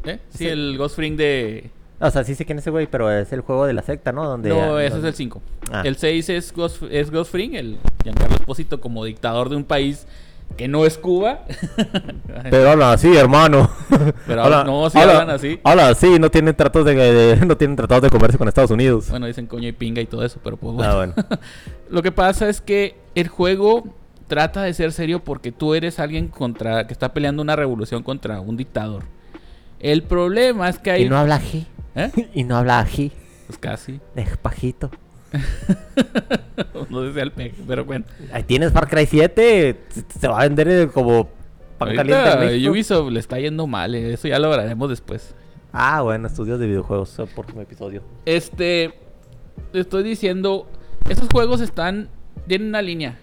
¿Eh? 0.09 0.21
Sí, 0.31 0.39
Sí. 0.39 0.47
el 0.49 0.77
Ghost 0.79 0.99
Ring 0.99 1.17
de... 1.17 1.71
O 2.01 2.11
sea, 2.11 2.23
sí 2.23 2.35
sé 2.37 2.45
quién 2.45 2.59
es 2.59 2.63
ese 2.63 2.71
güey, 2.71 2.87
pero 2.87 3.11
es 3.11 3.33
el 3.33 3.41
juego 3.41 3.67
de 3.67 3.73
la 3.73 3.83
secta, 3.83 4.13
¿no? 4.13 4.25
Donde, 4.29 4.51
No, 4.51 4.79
ese 4.79 4.99
es 4.99 5.05
el 5.05 5.15
5. 5.15 5.43
Ah. 5.73 5.83
El 5.85 5.97
6 5.97 6.29
es 6.29 6.53
Ghost, 6.53 6.83
es 6.91 7.11
Ghost 7.11 7.33
Fring, 7.33 7.55
el 7.55 7.79
Giancarlo 8.05 8.37
Espósito 8.37 8.81
como 8.81 9.05
dictador 9.05 9.49
de 9.49 9.57
un 9.57 9.65
país 9.65 10.07
que 10.57 10.69
no 10.69 10.87
es 10.87 10.97
Cuba. 10.97 11.41
Pero 12.51 12.71
hablan 12.71 12.91
así, 12.93 13.15
hermano. 13.17 13.69
Pero 14.27 14.43
Habla- 14.45 14.65
no, 14.65 14.89
sí 14.91 14.97
habla- 14.99 15.19
hablan 15.21 15.31
así. 15.37 15.61
Hablan 15.65 15.91
así, 15.91 16.19
no 16.19 16.31
tienen 16.31 16.55
tratos 16.55 16.85
de, 16.85 16.95
de- 16.95 17.37
no 17.47 17.57
tienen 17.57 17.77
tratados 17.77 18.03
de 18.05 18.11
comercio 18.11 18.39
con 18.39 18.47
Estados 18.49 18.71
Unidos. 18.71 19.11
Bueno, 19.11 19.27
dicen 19.27 19.47
coño 19.47 19.69
y 19.69 19.73
pinga 19.73 20.01
y 20.01 20.07
todo 20.07 20.25
eso, 20.25 20.39
pero 20.43 20.57
pues 20.57 20.75
bueno. 20.75 20.91
Ah, 20.91 20.95
bueno. 20.97 21.15
Lo 21.91 22.03
que 22.03 22.13
pasa 22.13 22.49
es 22.49 22.61
que 22.61 22.95
el 23.15 23.27
juego 23.29 23.85
trata 24.29 24.63
de 24.63 24.73
ser 24.75 24.93
serio 24.93 25.21
porque 25.25 25.53
tú 25.53 25.75
eres 25.75 25.99
alguien 25.99 26.29
contra 26.29 26.87
que 26.87 26.93
está 26.93 27.13
peleando 27.13 27.43
una 27.43 27.57
revolución 27.57 28.03
contra 28.03 28.41
un 28.41 28.57
dictador. 28.57 29.03
El 29.81 30.03
problema 30.03 30.69
es 30.69 30.79
que 30.79 30.91
hay 30.91 31.05
Y 31.05 31.09
no 31.09 31.19
habla 31.19 31.37
ají. 31.37 31.67
¿Eh? 31.95 32.11
Y 32.35 32.45
no 32.45 32.57
habla 32.57 32.81
ají. 32.81 33.13
Pues 33.47 33.59
casi. 33.59 34.01
Despajito. 34.15 34.91
no 36.91 37.03
decía 37.03 37.23
el 37.23 37.33
peje, 37.33 37.57
pero 37.67 37.85
bueno. 37.85 38.05
Ahí 38.33 38.43
tienes 38.45 38.73
Far 38.73 38.89
Cry 38.89 39.07
7. 39.07 39.79
Se, 40.21 40.29
va 40.29 40.41
a 40.41 40.43
vender 40.45 40.69
eh, 40.69 40.89
como 40.89 41.29
pan 41.79 41.95
caliente 41.95 42.31
en 42.31 42.39
Ahorita. 42.39 42.71
Ubisoft 42.71 43.11
le 43.11 43.21
está 43.21 43.39
yendo 43.39 43.67
mal, 43.67 43.95
eh, 43.95 44.15
eso 44.15 44.29
ya 44.29 44.39
lo 44.39 44.51
hablaremos 44.51 44.89
después. 44.89 45.35
Ah, 45.73 46.03
bueno, 46.03 46.27
estudios 46.29 46.59
de 46.59 46.67
videojuegos. 46.67 47.19
eh, 47.19 47.27
Próximo 47.35 47.61
episodio. 47.61 48.03
Este, 48.25 48.95
te 49.73 49.81
estoy 49.81 50.03
diciendo, 50.03 50.67
esos 51.09 51.29
juegos 51.31 51.61
están, 51.61 52.09
tienen 52.47 52.69
una 52.69 52.83
línea, 52.83 53.19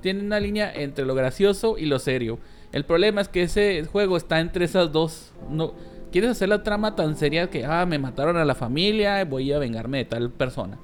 tienen 0.00 0.26
una 0.26 0.40
línea 0.40 0.72
entre 0.72 1.04
lo 1.04 1.14
gracioso 1.14 1.76
y 1.76 1.86
lo 1.86 1.98
serio. 1.98 2.38
El 2.72 2.84
problema 2.84 3.20
es 3.20 3.28
que 3.28 3.42
ese 3.42 3.84
juego 3.84 4.16
está 4.16 4.40
entre 4.40 4.64
esas 4.64 4.92
dos. 4.92 5.32
No, 5.50 5.72
quieres 6.10 6.30
hacer 6.30 6.48
la 6.48 6.62
trama 6.62 6.94
tan 6.96 7.16
seria 7.16 7.48
que, 7.50 7.64
ah, 7.64 7.86
me 7.86 7.98
mataron 7.98 8.36
a 8.36 8.44
la 8.44 8.54
familia, 8.54 9.24
voy 9.24 9.52
a 9.52 9.58
vengarme 9.58 9.98
de 9.98 10.04
tal 10.04 10.30
persona. 10.30 10.78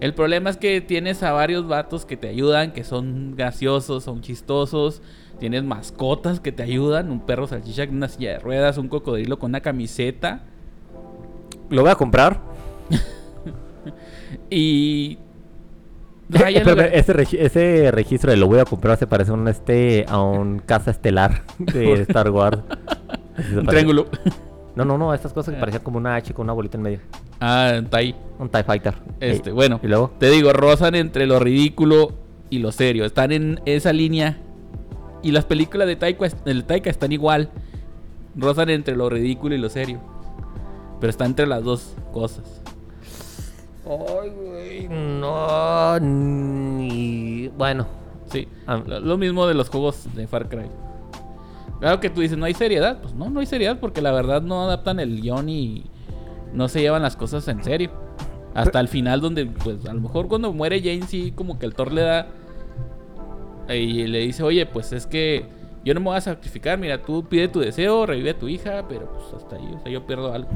El 0.00 0.12
problema 0.14 0.50
es 0.50 0.56
que 0.56 0.80
tienes 0.80 1.22
a 1.22 1.32
varios 1.32 1.66
vatos 1.66 2.04
que 2.04 2.16
te 2.16 2.28
ayudan, 2.28 2.72
que 2.72 2.84
son 2.84 3.34
graciosos, 3.36 4.04
son 4.04 4.20
chistosos. 4.20 5.00
Tienes 5.38 5.64
mascotas 5.64 6.40
que 6.40 6.52
te 6.52 6.62
ayudan, 6.62 7.10
un 7.10 7.20
perro 7.20 7.46
salchicha 7.46 7.86
con 7.86 7.96
una 7.96 8.08
silla 8.08 8.32
de 8.32 8.38
ruedas, 8.38 8.76
un 8.78 8.88
cocodrilo 8.88 9.38
con 9.38 9.50
una 9.50 9.60
camiseta. 9.60 10.42
Lo 11.70 11.82
voy 11.82 11.90
a 11.90 11.94
comprar. 11.96 12.40
Y. 14.50 15.18
Espérame, 16.32 16.76
lo- 16.76 16.82
ese, 16.84 17.14
regi- 17.14 17.38
ese 17.38 17.90
registro 17.90 18.30
de 18.30 18.36
lo 18.36 18.46
voy 18.46 18.58
a 18.58 18.64
comprar 18.64 18.96
se 18.98 19.06
parece 19.06 19.30
a 19.30 19.34
un, 19.34 19.46
este, 19.48 20.04
a 20.08 20.20
un 20.22 20.58
casa 20.58 20.90
estelar 20.90 21.42
de 21.58 21.92
Star 22.08 22.30
Wars. 22.30 22.58
Un 23.56 23.66
triángulo. 23.66 24.06
No, 24.76 24.84
no, 24.84 24.98
no, 24.98 25.14
estas 25.14 25.32
cosas 25.32 25.54
que 25.54 25.60
parecían 25.60 25.82
como 25.84 25.98
una 25.98 26.16
H 26.16 26.34
con 26.34 26.44
una 26.44 26.52
bolita 26.52 26.76
en 26.76 26.82
medio. 26.82 27.00
ah, 27.40 27.72
está 27.82 27.98
ahí. 27.98 28.14
Un 28.38 28.48
TIE 28.48 28.64
Fighter. 28.64 28.94
Este, 29.20 29.50
Eh, 29.50 29.52
bueno. 29.52 29.78
¿Y 29.82 29.86
luego? 29.86 30.12
Te 30.18 30.30
digo, 30.30 30.52
rozan 30.52 30.94
entre 30.96 31.26
lo 31.26 31.38
ridículo 31.38 32.12
y 32.50 32.58
lo 32.58 32.72
serio. 32.72 33.04
Están 33.04 33.32
en 33.32 33.60
esa 33.66 33.92
línea. 33.92 34.38
Y 35.22 35.30
las 35.30 35.44
películas 35.44 35.86
de 35.86 35.96
Taika, 35.96 36.28
del 36.44 36.64
Taika 36.64 36.90
están 36.90 37.12
igual. 37.12 37.50
Rozan 38.36 38.70
entre 38.70 38.96
lo 38.96 39.08
ridículo 39.08 39.54
y 39.54 39.58
lo 39.58 39.68
serio. 39.68 40.00
Pero 41.00 41.10
está 41.10 41.24
entre 41.24 41.46
las 41.46 41.62
dos 41.62 41.94
cosas. 42.12 42.60
Ay, 43.86 44.30
güey, 44.30 44.88
no, 44.88 46.00
ni... 46.00 47.48
Bueno, 47.48 47.86
Sí. 48.32 48.48
Ah. 48.66 48.82
Lo 48.86 49.16
mismo 49.18 49.46
de 49.46 49.54
los 49.54 49.68
juegos 49.68 50.08
de 50.14 50.26
Far 50.26 50.48
Cry. 50.48 50.66
Claro 51.84 52.00
que 52.00 52.08
tú 52.08 52.22
dices, 52.22 52.38
no 52.38 52.46
hay 52.46 52.54
seriedad. 52.54 52.98
Pues 53.02 53.12
no, 53.12 53.28
no 53.28 53.40
hay 53.40 53.46
seriedad 53.46 53.78
porque 53.78 54.00
la 54.00 54.10
verdad 54.10 54.40
no 54.40 54.62
adaptan 54.62 55.00
el 55.00 55.20
guion 55.20 55.50
y 55.50 55.84
no 56.54 56.66
se 56.66 56.80
llevan 56.80 57.02
las 57.02 57.14
cosas 57.14 57.46
en 57.48 57.62
serio. 57.62 57.90
Hasta 58.54 58.80
el 58.80 58.88
final 58.88 59.20
donde, 59.20 59.44
pues 59.44 59.84
a 59.84 59.92
lo 59.92 60.00
mejor 60.00 60.26
cuando 60.26 60.50
muere 60.50 60.80
Jane 60.80 61.06
sí 61.06 61.34
como 61.36 61.58
que 61.58 61.66
el 61.66 61.74
Thor 61.74 61.92
le 61.92 62.00
da... 62.00 62.28
Y 63.68 64.06
le 64.06 64.20
dice, 64.20 64.42
oye, 64.42 64.64
pues 64.64 64.94
es 64.94 65.06
que 65.06 65.44
yo 65.84 65.92
no 65.92 66.00
me 66.00 66.06
voy 66.06 66.16
a 66.16 66.22
sacrificar. 66.22 66.78
Mira, 66.78 67.02
tú 67.02 67.22
pide 67.28 67.48
tu 67.48 67.60
deseo, 67.60 68.06
revive 68.06 68.30
a 68.30 68.38
tu 68.38 68.48
hija, 68.48 68.86
pero 68.88 69.12
pues 69.12 69.34
hasta 69.34 69.56
ahí, 69.56 69.70
o 69.74 69.82
sea, 69.82 69.92
yo 69.92 70.06
pierdo 70.06 70.32
algo. 70.32 70.48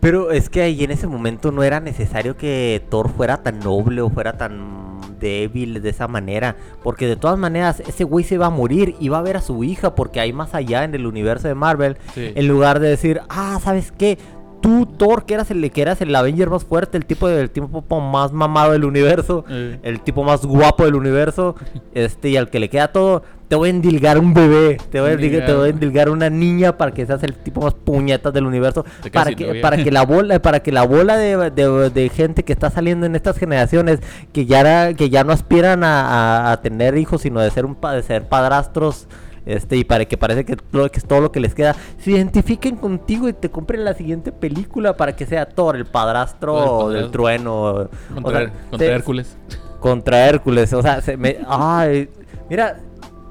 Pero 0.00 0.30
es 0.30 0.48
que 0.48 0.62
ahí 0.62 0.82
en 0.82 0.92
ese 0.92 1.08
momento 1.08 1.52
no 1.52 1.62
era 1.62 1.78
necesario 1.78 2.38
que 2.38 2.82
Thor 2.88 3.10
fuera 3.10 3.42
tan 3.42 3.58
noble 3.58 4.00
o 4.00 4.08
fuera 4.08 4.38
tan 4.38 4.91
débil 5.22 5.80
de 5.80 5.88
esa 5.88 6.08
manera. 6.08 6.56
Porque 6.82 7.06
de 7.06 7.16
todas 7.16 7.38
maneras, 7.38 7.80
ese 7.80 8.04
güey 8.04 8.24
se 8.24 8.36
va 8.36 8.46
a 8.46 8.50
morir 8.50 8.96
y 9.00 9.08
va 9.08 9.18
a 9.18 9.22
ver 9.22 9.38
a 9.38 9.40
su 9.40 9.64
hija. 9.64 9.94
Porque 9.94 10.20
hay 10.20 10.34
más 10.34 10.54
allá 10.54 10.84
en 10.84 10.94
el 10.94 11.06
universo 11.06 11.48
de 11.48 11.54
Marvel. 11.54 11.96
Sí. 12.14 12.32
En 12.34 12.46
lugar 12.46 12.80
de 12.80 12.88
decir, 12.88 13.22
ah, 13.30 13.58
¿sabes 13.62 13.92
qué? 13.92 14.18
Tú, 14.62 14.86
Thor, 14.86 15.26
que 15.26 15.34
eras 15.34 15.50
el, 15.50 15.70
que 15.70 15.82
eras 15.82 16.00
el 16.00 16.14
Avenger 16.14 16.48
más 16.48 16.64
fuerte, 16.64 16.96
el 16.96 17.04
tipo 17.04 17.28
del 17.28 17.50
tipo 17.50 17.84
más 18.00 18.32
mamado 18.32 18.72
del 18.72 18.84
universo, 18.84 19.44
Eh. 19.50 19.78
el 19.82 20.00
tipo 20.00 20.22
más 20.24 20.46
guapo 20.46 20.84
del 20.84 20.94
universo, 20.94 21.56
este, 21.94 22.30
y 22.30 22.36
al 22.36 22.48
que 22.48 22.60
le 22.60 22.70
queda 22.70 22.88
todo, 22.88 23.22
te 23.48 23.56
voy 23.56 23.68
a 23.68 23.70
endilgar 23.70 24.18
un 24.18 24.32
bebé, 24.32 24.78
te 24.90 25.00
voy 25.00 25.10
a 25.10 25.12
endilgar, 25.14 25.46
te 25.46 25.52
voy 25.52 25.66
a 25.66 25.70
endilgar 25.72 26.08
una 26.08 26.30
niña 26.30 26.78
para 26.78 26.92
que 26.92 27.04
seas 27.04 27.22
el 27.24 27.34
tipo 27.34 27.60
más 27.60 27.74
puñetas 27.74 28.32
del 28.32 28.46
universo, 28.46 28.86
para 29.12 29.34
que, 29.34 29.44
para 29.60 29.76
que 29.84 29.90
la 29.90 30.02
bola, 30.06 30.40
para 30.40 30.60
que 30.60 30.72
la 30.72 30.84
bola 30.84 31.16
de, 31.18 31.50
de- 31.50 31.90
de 31.90 32.08
gente 32.08 32.44
que 32.44 32.52
está 32.54 32.70
saliendo 32.70 33.04
en 33.04 33.14
estas 33.16 33.36
generaciones, 33.36 33.98
que 34.32 34.46
ya, 34.46 34.60
era- 34.60 34.94
que 34.94 35.10
ya 35.10 35.24
no 35.24 35.32
aspiran 35.32 35.84
a, 35.84 36.06
a- 36.48 36.52
a 36.52 36.60
tener 36.62 36.96
hijos, 36.96 37.20
sino 37.22 37.40
de 37.40 37.50
ser 37.50 37.66
un 37.66 37.76
de 37.80 38.02
ser 38.02 38.28
padrastros. 38.28 39.06
Este, 39.44 39.76
y 39.76 39.84
para 39.84 40.04
que 40.04 40.16
parece 40.16 40.44
que, 40.44 40.56
lo- 40.72 40.88
que 40.90 40.98
es 40.98 41.04
todo 41.06 41.20
lo 41.20 41.32
que 41.32 41.40
les 41.40 41.54
queda, 41.54 41.74
se 41.98 42.12
identifiquen 42.12 42.76
contigo 42.76 43.28
y 43.28 43.32
te 43.32 43.50
compren 43.50 43.84
la 43.84 43.94
siguiente 43.94 44.30
película 44.32 44.96
para 44.96 45.16
que 45.16 45.26
sea 45.26 45.46
Thor, 45.46 45.76
el 45.76 45.84
padrastro, 45.86 46.54
El 46.58 46.64
padrastro. 46.64 46.88
del 46.90 47.10
trueno. 47.10 47.62
o 47.64 47.88
Contra, 48.14 48.38
sea, 48.40 48.52
contra 48.70 48.78
se- 48.88 48.92
Hércules. 48.94 49.36
contra 49.80 50.26
Hércules. 50.28 50.72
O 50.72 50.82
sea, 50.82 51.00
se 51.00 51.16
me. 51.16 51.38
Ay, 51.48 52.08
mira. 52.48 52.78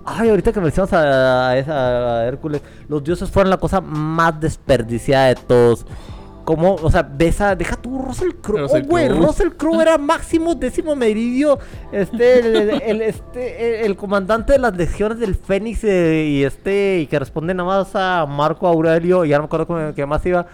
Ay, 0.04 0.30
ahorita 0.30 0.52
que 0.52 0.60
mencionas 0.60 0.92
a, 0.94 1.52
a 1.52 2.22
a 2.22 2.26
Hércules, 2.26 2.62
los 2.90 3.04
dioses 3.04 3.30
fueron 3.30 3.52
la 3.52 3.58
cosa 3.58 3.80
más 3.82 4.38
desperdiciada 4.42 5.28
de 5.28 5.36
todos. 5.36 5.86
Como, 6.44 6.76
o 6.76 6.92
sea, 6.92 7.10
esa, 7.20 7.56
deja 7.56 7.76
tú 7.76 8.00
Russell 8.02 8.32
Crowe. 8.42 8.66
Oh, 8.70 8.82
güey. 8.88 9.08
Russell 9.10 9.50
Crowe 9.50 9.82
era 9.82 9.98
máximo 9.98 10.56
décimo 10.56 10.96
meridio. 10.96 11.60
Este, 11.92 12.40
el, 12.40 12.56
el- 12.56 12.82
el- 12.82 13.02
este, 13.02 13.86
el, 13.86 13.96
comandante 13.96 14.54
de 14.54 14.60
las 14.60 14.76
legiones 14.76 15.20
del 15.20 15.36
Fénix 15.36 15.84
eh, 15.84 16.26
y 16.28 16.44
este, 16.44 17.00
y 17.02 17.08
que 17.08 17.20
responde 17.20 17.54
nada 17.54 17.68
más 17.68 17.96
a 17.96 18.26
Marco 18.26 18.68
Aurelio, 18.68 19.24
ya 19.26 19.38
no 19.38 19.44
me 19.44 19.46
acuerdo 19.46 19.68
cómo 19.68 19.94
qué 19.94 20.06
más 20.06 20.26
iba. 20.26 20.48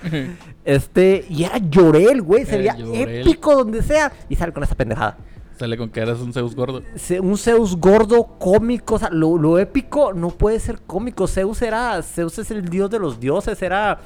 Este, 0.65 1.26
y 1.30 1.43
era 1.45 1.58
Llorel, 1.58 2.21
güey, 2.21 2.45
se 2.45 2.58
veía 2.58 2.76
épico 2.93 3.56
donde 3.56 3.82
sea. 3.82 4.12
Y 4.30 4.36
sale 4.36 4.52
con 4.54 4.63
esa 4.63 4.76
pendejada. 4.76 5.17
Sale 5.58 5.76
con 5.76 5.89
que 5.89 6.02
eras 6.02 6.19
un 6.19 6.34
Zeus 6.34 6.56
gordo. 6.56 6.84
Un 7.21 7.38
Zeus 7.38 7.78
gordo 7.78 8.26
cómico, 8.38 8.95
o 8.95 9.00
sea, 9.00 9.10
lo, 9.10 9.38
lo 9.39 9.58
épico 9.58 10.13
no 10.13 10.30
puede 10.30 10.60
ser 10.60 10.80
cómico. 10.86 11.28
Zeus 11.28 11.62
era, 11.63 12.00
Zeus 12.04 12.38
es 12.38 12.52
el 12.52 12.69
dios 12.69 12.91
de 12.91 13.00
los 13.00 13.19
dioses, 13.19 13.60
era, 13.63 13.97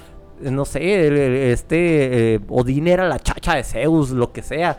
no 0.44 0.66
sé, 0.66 1.52
este, 1.52 2.36
eh, 2.36 2.40
Odín 2.50 2.88
era 2.88 3.08
la 3.08 3.20
chacha 3.20 3.56
de 3.56 3.64
Zeus, 3.64 4.12
lo 4.12 4.32
que 4.32 4.42
sea. 4.42 4.78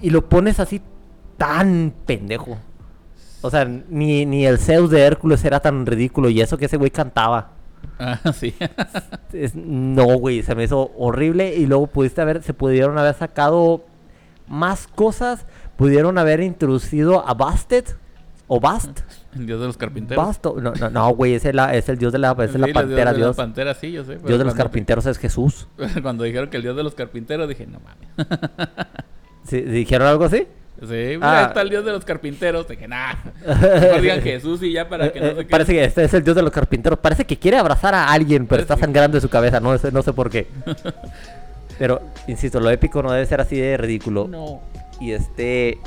Y 0.00 0.10
lo 0.10 0.28
pones 0.28 0.60
así 0.60 0.80
tan 1.36 1.92
pendejo. 2.06 2.58
O 3.42 3.50
sea, 3.50 3.64
ni, 3.64 4.24
ni 4.26 4.46
el 4.46 4.58
Zeus 4.58 4.90
de 4.90 5.02
Hércules 5.02 5.44
era 5.44 5.60
tan 5.60 5.84
ridículo 5.86 6.28
y 6.30 6.40
eso 6.40 6.56
que 6.58 6.64
ese 6.66 6.76
güey 6.76 6.90
cantaba. 6.90 7.52
Ah, 7.98 8.18
sí. 8.32 8.54
Es- 9.32 9.54
no, 9.54 10.04
güey, 10.18 10.42
se 10.42 10.54
me 10.54 10.64
hizo 10.64 10.90
horrible 10.96 11.54
y 11.54 11.66
luego 11.66 11.86
pudiste 11.86 12.20
haber, 12.20 12.42
se 12.42 12.54
pudieron 12.54 12.98
haber 12.98 13.14
sacado 13.14 13.84
más 14.48 14.86
cosas, 14.88 15.46
pudieron 15.76 16.18
haber 16.18 16.40
introducido 16.40 17.26
a 17.26 17.34
Bastet 17.34 17.96
o 18.48 18.60
Bast. 18.60 19.00
El 19.36 19.46
dios 19.46 19.60
de 19.60 19.66
los 19.66 19.76
carpinteros. 19.76 20.26
Basto. 20.26 20.56
No, 20.60 20.72
no, 20.72 20.90
no, 20.90 21.10
güey, 21.10 21.34
es, 21.34 21.44
la- 21.54 21.74
es 21.74 21.88
el 21.88 21.98
dios 21.98 22.12
de 22.12 22.18
la, 22.18 22.34
es 22.38 22.50
Sí, 22.52 22.58
la 22.58 22.66
el 22.66 22.72
pantera, 22.72 23.12
de 23.12 23.18
dios. 23.18 23.36
La 23.36 23.42
pantera, 23.44 23.74
sí, 23.74 23.92
yo 23.92 24.04
sé. 24.04 24.16
Dios 24.26 24.38
de 24.38 24.44
los 24.44 24.54
carpinteros 24.54 25.06
es 25.06 25.18
Jesús. 25.18 25.68
Cuando 26.02 26.24
dijeron 26.24 26.48
que 26.50 26.56
el 26.56 26.62
dios 26.62 26.76
de 26.76 26.82
los 26.82 26.94
carpinteros, 26.94 27.48
dije, 27.48 27.66
no 27.66 27.80
mames. 27.80 28.08
¿Sí- 29.44 29.60
¿Dijeron 29.62 30.08
algo 30.08 30.24
así? 30.24 30.46
Sí, 30.80 30.86
mira, 30.88 31.18
Ah. 31.22 31.38
ahí 31.38 31.44
está 31.46 31.62
el 31.62 31.70
dios 31.70 31.84
de 31.86 31.92
los 31.92 32.04
carpinteros. 32.04 32.68
Dije, 32.68 32.86
nah. 32.86 33.14
Mejor 33.46 34.00
digan 34.02 34.20
Jesús 34.20 34.62
y 34.62 34.72
ya 34.72 34.86
para 34.88 35.10
que 35.12 35.20
no 35.20 35.34
se 35.34 35.44
parece 35.44 35.72
que 35.72 35.84
este 35.84 36.04
es 36.04 36.12
el 36.12 36.22
dios 36.22 36.36
de 36.36 36.42
los 36.42 36.50
carpinteros. 36.52 36.98
Parece 36.98 37.24
que 37.24 37.38
quiere 37.38 37.56
abrazar 37.56 37.94
a 37.94 38.12
alguien, 38.12 38.46
pero 38.46 38.60
está 38.60 38.76
sangrando 38.76 39.16
de 39.16 39.22
su 39.22 39.30
cabeza. 39.30 39.58
No 39.60 39.76
sé, 39.78 39.90
no 39.90 40.02
sé 40.02 40.12
por 40.12 40.28
qué. 40.28 40.46
Pero, 41.78 42.02
insisto, 42.26 42.60
lo 42.60 42.68
épico 42.70 43.02
no 43.02 43.10
debe 43.12 43.24
ser 43.26 43.40
así 43.40 43.56
de 43.58 43.76
ridículo. 43.78 44.28
No. 44.28 44.60
Y 45.00 45.12
este. 45.12 45.78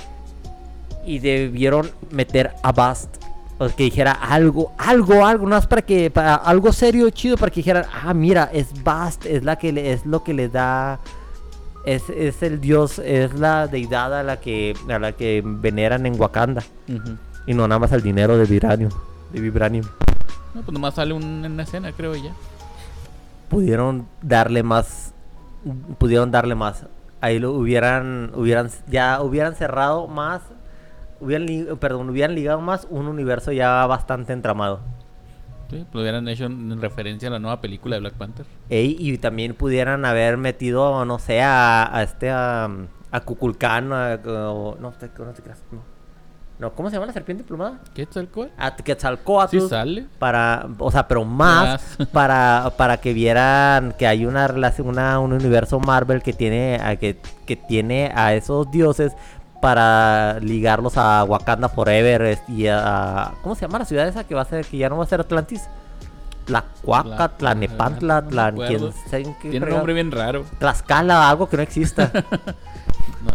Y 1.05 1.19
debieron 1.19 1.89
meter 2.11 2.51
a 2.63 2.71
Bast. 2.71 3.18
O 3.61 3.67
que 3.67 3.83
dijera 3.83 4.13
algo, 4.13 4.71
algo, 4.77 5.25
algo, 5.25 5.47
no 5.47 5.57
es 5.57 5.67
para 5.67 5.81
que. 5.81 6.09
Para, 6.09 6.35
algo 6.35 6.71
serio, 6.71 7.09
chido, 7.09 7.35
para 7.35 7.51
que 7.51 7.59
dijeran, 7.59 7.85
ah, 8.03 8.13
mira, 8.13 8.49
es 8.53 8.83
Bast, 8.83 9.25
es 9.25 9.43
la 9.43 9.57
que 9.57 9.73
le, 9.73 9.91
es 9.91 10.05
lo 10.05 10.23
que 10.23 10.33
le 10.33 10.47
da. 10.47 10.99
Es, 11.85 12.09
es 12.09 12.41
el 12.41 12.61
dios, 12.61 12.99
es 12.99 13.33
la 13.37 13.67
deidad 13.67 14.17
a 14.17 14.23
la 14.23 14.39
que 14.39 14.75
a 14.89 14.97
la 14.97 15.11
que 15.11 15.43
veneran 15.43 16.05
en 16.05 16.19
Wakanda. 16.19 16.63
Y 17.45 17.53
no 17.53 17.67
nada 17.67 17.79
más 17.79 17.91
al 17.91 18.01
dinero 18.01 18.37
de 18.37 18.45
Vibranium. 18.45 18.91
De 19.33 19.41
Vibranium. 19.41 19.85
No, 20.53 20.61
pues 20.61 20.73
nomás 20.73 20.95
sale 20.95 21.13
un, 21.13 21.43
en 21.43 21.57
la 21.57 21.63
escena, 21.63 21.91
creo, 21.91 22.15
ya. 22.15 22.31
Pudieron 23.49 24.07
darle 24.21 24.63
más. 24.63 25.13
Pudieron 25.97 26.31
darle 26.31 26.55
más. 26.55 26.85
Ahí 27.19 27.39
lo 27.39 27.51
hubieran. 27.51 28.31
hubieran 28.35 28.69
ya 28.87 29.21
hubieran 29.21 29.55
cerrado 29.55 30.07
más. 30.07 30.41
Hubieran, 31.21 31.45
li- 31.47 31.67
perdón, 31.79 32.09
hubieran 32.09 32.35
ligado 32.35 32.61
más 32.61 32.87
un 32.89 33.07
universo 33.07 33.51
ya 33.51 33.85
bastante 33.85 34.33
entramado. 34.33 34.79
Sí, 35.69 35.85
lo 35.93 36.01
hubieran 36.01 36.27
hecho 36.27 36.45
en 36.45 36.71
en 36.71 36.81
referencia 36.81 37.27
a 37.27 37.31
la 37.31 37.39
nueva 37.39 37.61
película 37.61 37.95
de 37.95 37.99
Black 37.99 38.13
Panther. 38.15 38.45
Ey, 38.69 38.95
y 38.99 39.17
también 39.19 39.53
pudieran 39.53 40.03
haber 40.03 40.37
metido, 40.37 41.05
no 41.05 41.19
sé, 41.19 41.41
a, 41.43 41.95
a 41.95 42.01
este, 42.03 42.31
a, 42.31 42.67
a 43.11 43.19
Kukulkan, 43.21 43.93
a- 43.93 44.19
o- 44.25 44.77
no, 44.79 44.91
te, 44.93 45.09
no 45.19 45.31
te 45.33 45.41
creas, 45.43 45.61
no. 45.71 45.79
No, 46.57 46.73
¿cómo 46.73 46.89
se 46.89 46.95
llama 46.97 47.05
la 47.05 47.13
serpiente 47.13 47.41
plumada? 47.45 47.79
¿Qué 47.93 48.05
tal 48.05 48.27
cual? 48.27 48.51
A 48.57 48.75
Quetzalcóatl. 48.75 49.59
Sí 49.61 49.69
sale. 49.69 50.07
para, 50.19 50.67
o 50.79 50.91
sea, 50.91 51.07
pero 51.07 51.23
más 51.23 51.81
Más. 51.97 52.07
para, 52.11 52.73
para 52.75 52.97
que 52.97 53.13
vieran 53.13 53.93
que 53.97 54.05
hay 54.07 54.25
una 54.25 54.45
relación, 54.45 54.87
una, 54.89 55.19
un 55.19 55.31
universo 55.31 55.79
Marvel 55.79 56.21
que 56.21 56.33
tiene, 56.33 56.77
a, 56.83 56.97
que, 56.97 57.17
que 57.45 57.55
tiene 57.55 58.11
a 58.13 58.33
esos 58.33 58.69
dioses 58.71 59.13
para 59.61 60.39
ligarlos 60.39 60.97
a 60.97 61.23
Wakanda 61.23 61.69
Forever 61.69 62.39
y 62.47 62.67
a, 62.67 63.33
¿cómo 63.43 63.55
se 63.55 63.61
llama 63.61 63.79
la 63.79 63.85
ciudad 63.85 64.07
esa 64.07 64.23
que 64.23 64.35
va 64.35 64.41
a 64.41 64.45
ser, 64.45 64.65
que 64.65 64.77
ya 64.77 64.89
no 64.89 64.97
va 64.97 65.03
a 65.03 65.07
ser 65.07 65.19
Atlantis? 65.19 65.63
Tlacuaca, 66.45 67.15
Tla- 67.17 67.37
Tlanepantla, 67.37 68.17
ajá, 68.17 68.21
no 68.23 68.29
Tlan, 68.29 68.55
quién 68.55 69.51
Tiene 69.51 69.65
un 69.67 69.71
nombre 69.71 69.93
bien 69.93 70.11
raro. 70.11 70.45
Tlaxcala, 70.59 71.29
algo 71.29 71.47
que 71.49 71.57
no 71.57 71.63
exista. 71.63 72.11
No. 73.21 73.31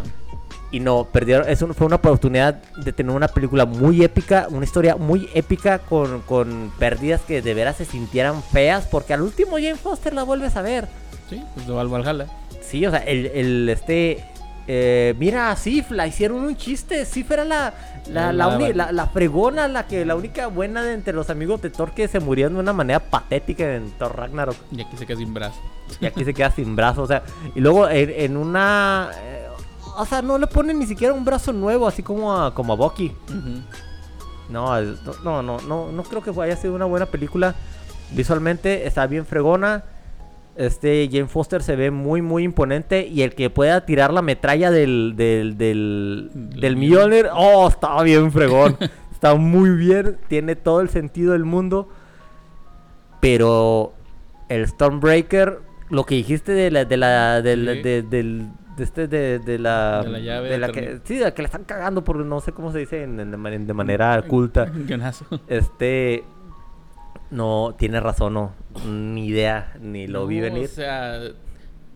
Y 0.70 0.80
no, 0.80 1.04
perdieron, 1.04 1.46
es 1.48 1.60
un- 1.62 1.74
fue 1.74 1.86
una 1.86 1.96
oportunidad 1.96 2.54
de 2.76 2.92
tener 2.92 3.14
una 3.14 3.28
película 3.28 3.66
muy 3.66 4.02
épica, 4.02 4.46
una 4.50 4.64
historia 4.64 4.96
muy 4.96 5.28
épica 5.34 5.78
con, 5.78 6.22
con 6.22 6.72
pérdidas 6.78 7.20
que 7.20 7.42
de 7.42 7.54
veras 7.54 7.76
se 7.76 7.84
sintieran 7.84 8.42
feas, 8.42 8.86
porque 8.86 9.12
al 9.14 9.20
último 9.22 9.52
Jane 9.56 9.76
Foster 9.76 10.14
la 10.14 10.22
vuelves 10.24 10.56
a 10.56 10.62
ver. 10.62 10.88
Sí, 11.28 11.44
pues 11.54 11.66
de 11.66 11.72
Valhalla. 11.74 12.26
Sí, 12.62 12.84
o 12.86 12.90
sea, 12.90 13.00
el, 13.00 13.26
el 13.26 13.68
este... 13.68 14.24
eh, 14.66 15.14
mira, 15.18 15.50
a 15.50 15.56
Sif, 15.56 15.90
la 15.90 16.06
hicieron 16.06 16.42
un 16.44 16.56
chiste. 16.56 17.04
Sif 17.04 17.30
era 17.30 17.44
la, 17.44 17.74
la, 18.08 18.32
la, 18.32 18.48
La- 18.48 18.56
uni- 18.56 18.72
la- 18.72 18.92
la 18.92 19.06
fregona, 19.06 19.68
la 19.68 19.86
que 19.86 20.04
la 20.04 20.16
única 20.16 20.46
buena 20.48 20.82
de 20.82 20.92
entre 20.94 21.12
los 21.12 21.30
amigos 21.30 21.60
de 21.62 21.70
Thor 21.70 21.92
que 21.92 22.08
se 22.08 22.20
murieron 22.20 22.54
de 22.54 22.60
una 22.60 22.72
manera 22.72 22.98
patética 23.00 23.74
en 23.74 23.90
Thor 23.92 24.16
Ragnarok. 24.16 24.56
Y 24.72 24.80
aquí 24.82 24.96
se 24.96 25.06
queda 25.06 25.18
sin 25.18 25.34
brazo. 25.34 25.60
Y 26.00 26.06
aquí 26.06 26.24
se 26.24 26.32
queda 26.34 26.50
sin 26.50 26.74
brazo, 26.76 27.02
o 27.02 27.06
sea, 27.06 27.22
y 27.54 27.60
luego 27.60 27.88
en, 27.88 28.10
en 28.10 28.36
una... 28.36 29.10
eh, 29.22 29.46
o 29.96 30.04
sea, 30.06 30.22
no 30.22 30.38
le 30.38 30.46
ponen 30.46 30.78
ni 30.78 30.86
siquiera 30.86 31.12
un 31.14 31.24
brazo 31.24 31.52
nuevo, 31.52 31.86
así 31.86 32.02
como 32.02 32.34
a, 32.34 32.52
como 32.54 32.72
a 32.72 32.76
Bucky. 32.76 33.12
No, 34.48 34.80
no, 35.22 35.42
no, 35.42 35.58
no, 35.60 35.92
no 35.92 36.02
creo 36.02 36.22
que 36.22 36.30
haya 36.42 36.56
sido 36.56 36.74
una 36.74 36.84
buena 36.84 37.06
película. 37.06 37.54
Visualmente 38.10 38.86
está 38.86 39.06
bien 39.06 39.24
fregona. 39.24 39.84
Este 40.56 41.08
Jane 41.10 41.26
Foster 41.26 41.62
se 41.62 41.74
ve 41.76 41.90
muy, 41.90 42.22
muy 42.22 42.44
imponente. 42.44 43.06
Y 43.06 43.22
el 43.22 43.34
que 43.34 43.50
pueda 43.50 43.84
tirar 43.86 44.12
la 44.12 44.22
metralla 44.22 44.70
del, 44.70 45.14
del, 45.16 45.58
del, 45.58 46.30
Del 46.32 46.76
Mjolnir, 46.76 47.26
oh, 47.34 47.66
está 47.68 48.02
bien 48.02 48.30
fregón. 48.30 48.76
está 49.12 49.34
muy 49.34 49.70
bien, 49.70 50.16
tiene 50.28 50.54
todo 50.56 50.80
el 50.80 50.88
sentido 50.90 51.32
del 51.32 51.44
mundo. 51.44 51.88
Pero 53.20 53.94
el 54.48 54.66
Stormbreaker, 54.66 55.60
lo 55.90 56.04
que 56.04 56.14
dijiste 56.16 56.52
de 56.52 56.70
la, 56.70 56.84
de 56.84 56.96
la, 56.96 57.42
del, 57.42 57.68
Sí. 57.76 57.82
de, 57.82 58.02
del, 58.02 58.48
de 58.76 58.84
este, 58.84 59.08
de, 59.08 59.38
de 59.38 59.58
la, 59.58 60.02
De 60.02 60.10
la 60.10 60.18
llave 60.18 60.50
de 60.50 60.58
la 60.58 60.68
que, 60.70 61.00
sí, 61.04 61.14
de 61.16 61.24
la 61.24 61.34
que 61.34 61.42
le 61.42 61.46
están 61.46 61.64
cagando 61.64 62.04
porque 62.04 62.24
no 62.24 62.40
sé 62.40 62.52
cómo 62.52 62.70
se 62.72 62.78
dice 62.80 63.02
en- 63.02 63.18
en- 63.20 63.30
de, 63.30 63.36
man- 63.36 63.66
de 63.66 63.72
manera 63.74 64.20
culta. 64.22 64.66
Guionazo. 64.74 65.24
Este, 65.48 66.24
no, 67.30 67.74
tiene 67.78 68.00
razón, 68.00 68.34
no, 68.34 68.52
ni 68.86 69.26
idea, 69.26 69.74
ni 69.80 70.06
lo 70.06 70.26
vi 70.26 70.36
No, 70.38 70.42
venir. 70.42 70.64
O 70.64 70.68
sea, 70.68 71.20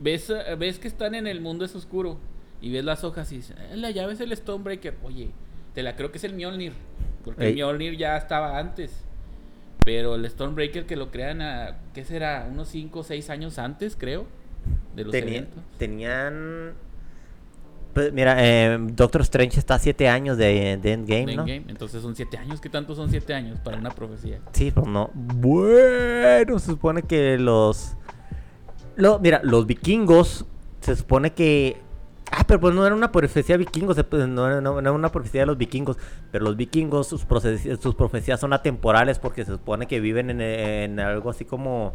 ves, 0.00 0.32
ves 0.58 0.78
que 0.78 0.88
están 0.88 1.14
en 1.14 1.26
el 1.26 1.40
mundo 1.40 1.64
es 1.64 1.74
oscuro 1.74 2.18
y 2.60 2.72
ves 2.72 2.84
las 2.84 3.04
hojas 3.04 3.30
y 3.32 3.36
dices, 3.36 3.56
"Eh, 3.70 3.76
la 3.76 3.90
llave 3.90 4.12
es 4.14 4.20
el 4.20 4.36
Stonebreaker. 4.36 4.96
Oye, 5.02 5.30
te 5.74 5.82
la 5.82 5.94
creo 5.96 6.10
que 6.10 6.18
es 6.18 6.24
el 6.24 6.34
Mjolnir. 6.34 6.72
Porque 7.24 7.44
Ey. 7.46 7.50
el 7.52 7.56
Mjolnir 7.66 7.96
ya 7.96 8.16
estaba 8.16 8.58
antes. 8.58 9.04
Pero 9.84 10.16
el 10.16 10.28
Stonebreaker 10.28 10.86
que 10.86 10.96
lo 10.96 11.10
crean 11.10 11.40
a, 11.40 11.78
¿qué 11.94 12.04
será? 12.04 12.46
Unos 12.50 12.68
5 12.68 13.00
o 13.00 13.02
6 13.04 13.30
años 13.30 13.58
antes, 13.58 13.96
creo. 13.96 14.26
De 14.94 15.04
los 15.04 15.12
Tenía- 15.12 15.38
eventos. 15.38 15.62
tenían, 15.78 16.74
pues, 17.98 18.12
mira, 18.12 18.36
eh, 18.38 18.78
Doctor 18.80 19.22
Strange 19.22 19.58
está 19.58 19.74
a 19.74 19.78
siete 19.80 20.08
años 20.08 20.38
de, 20.38 20.76
de 20.76 20.92
Endgame, 20.92 21.26
de 21.26 21.34
¿no? 21.34 21.42
Endgame. 21.42 21.64
Entonces 21.68 22.00
son 22.00 22.14
7 22.14 22.38
años. 22.38 22.60
¿Qué 22.60 22.68
tanto 22.68 22.94
son 22.94 23.10
7 23.10 23.34
años 23.34 23.58
para 23.58 23.76
una 23.76 23.90
profecía? 23.90 24.38
Sí, 24.52 24.70
pues 24.70 24.86
no. 24.86 25.10
Bueno, 25.14 26.60
se 26.60 26.66
supone 26.66 27.02
que 27.02 27.38
los, 27.38 27.96
lo, 28.94 29.18
mira, 29.18 29.40
los 29.42 29.66
vikingos 29.66 30.46
se 30.80 30.94
supone 30.94 31.32
que 31.32 31.80
Ah, 32.30 32.44
pero 32.46 32.60
pues 32.60 32.72
no 32.72 32.86
era 32.86 32.94
una 32.94 33.10
profecía 33.10 33.56
vikingos, 33.56 33.96
pues, 34.04 34.28
no 34.28 34.46
era, 34.46 34.60
no 34.60 34.78
era 34.78 34.92
una 34.92 35.10
profecía 35.10 35.40
de 35.40 35.46
los 35.46 35.58
vikingos, 35.58 35.96
pero 36.30 36.44
los 36.44 36.56
vikingos, 36.56 37.08
sus, 37.08 37.24
profecías, 37.24 37.80
sus 37.80 37.96
profecías 37.96 38.38
son 38.38 38.52
atemporales 38.52 39.18
porque 39.18 39.44
se 39.44 39.52
supone 39.52 39.88
que 39.88 39.98
viven 39.98 40.30
en, 40.30 40.40
en 40.40 41.00
algo 41.00 41.30
así 41.30 41.44
como... 41.44 41.94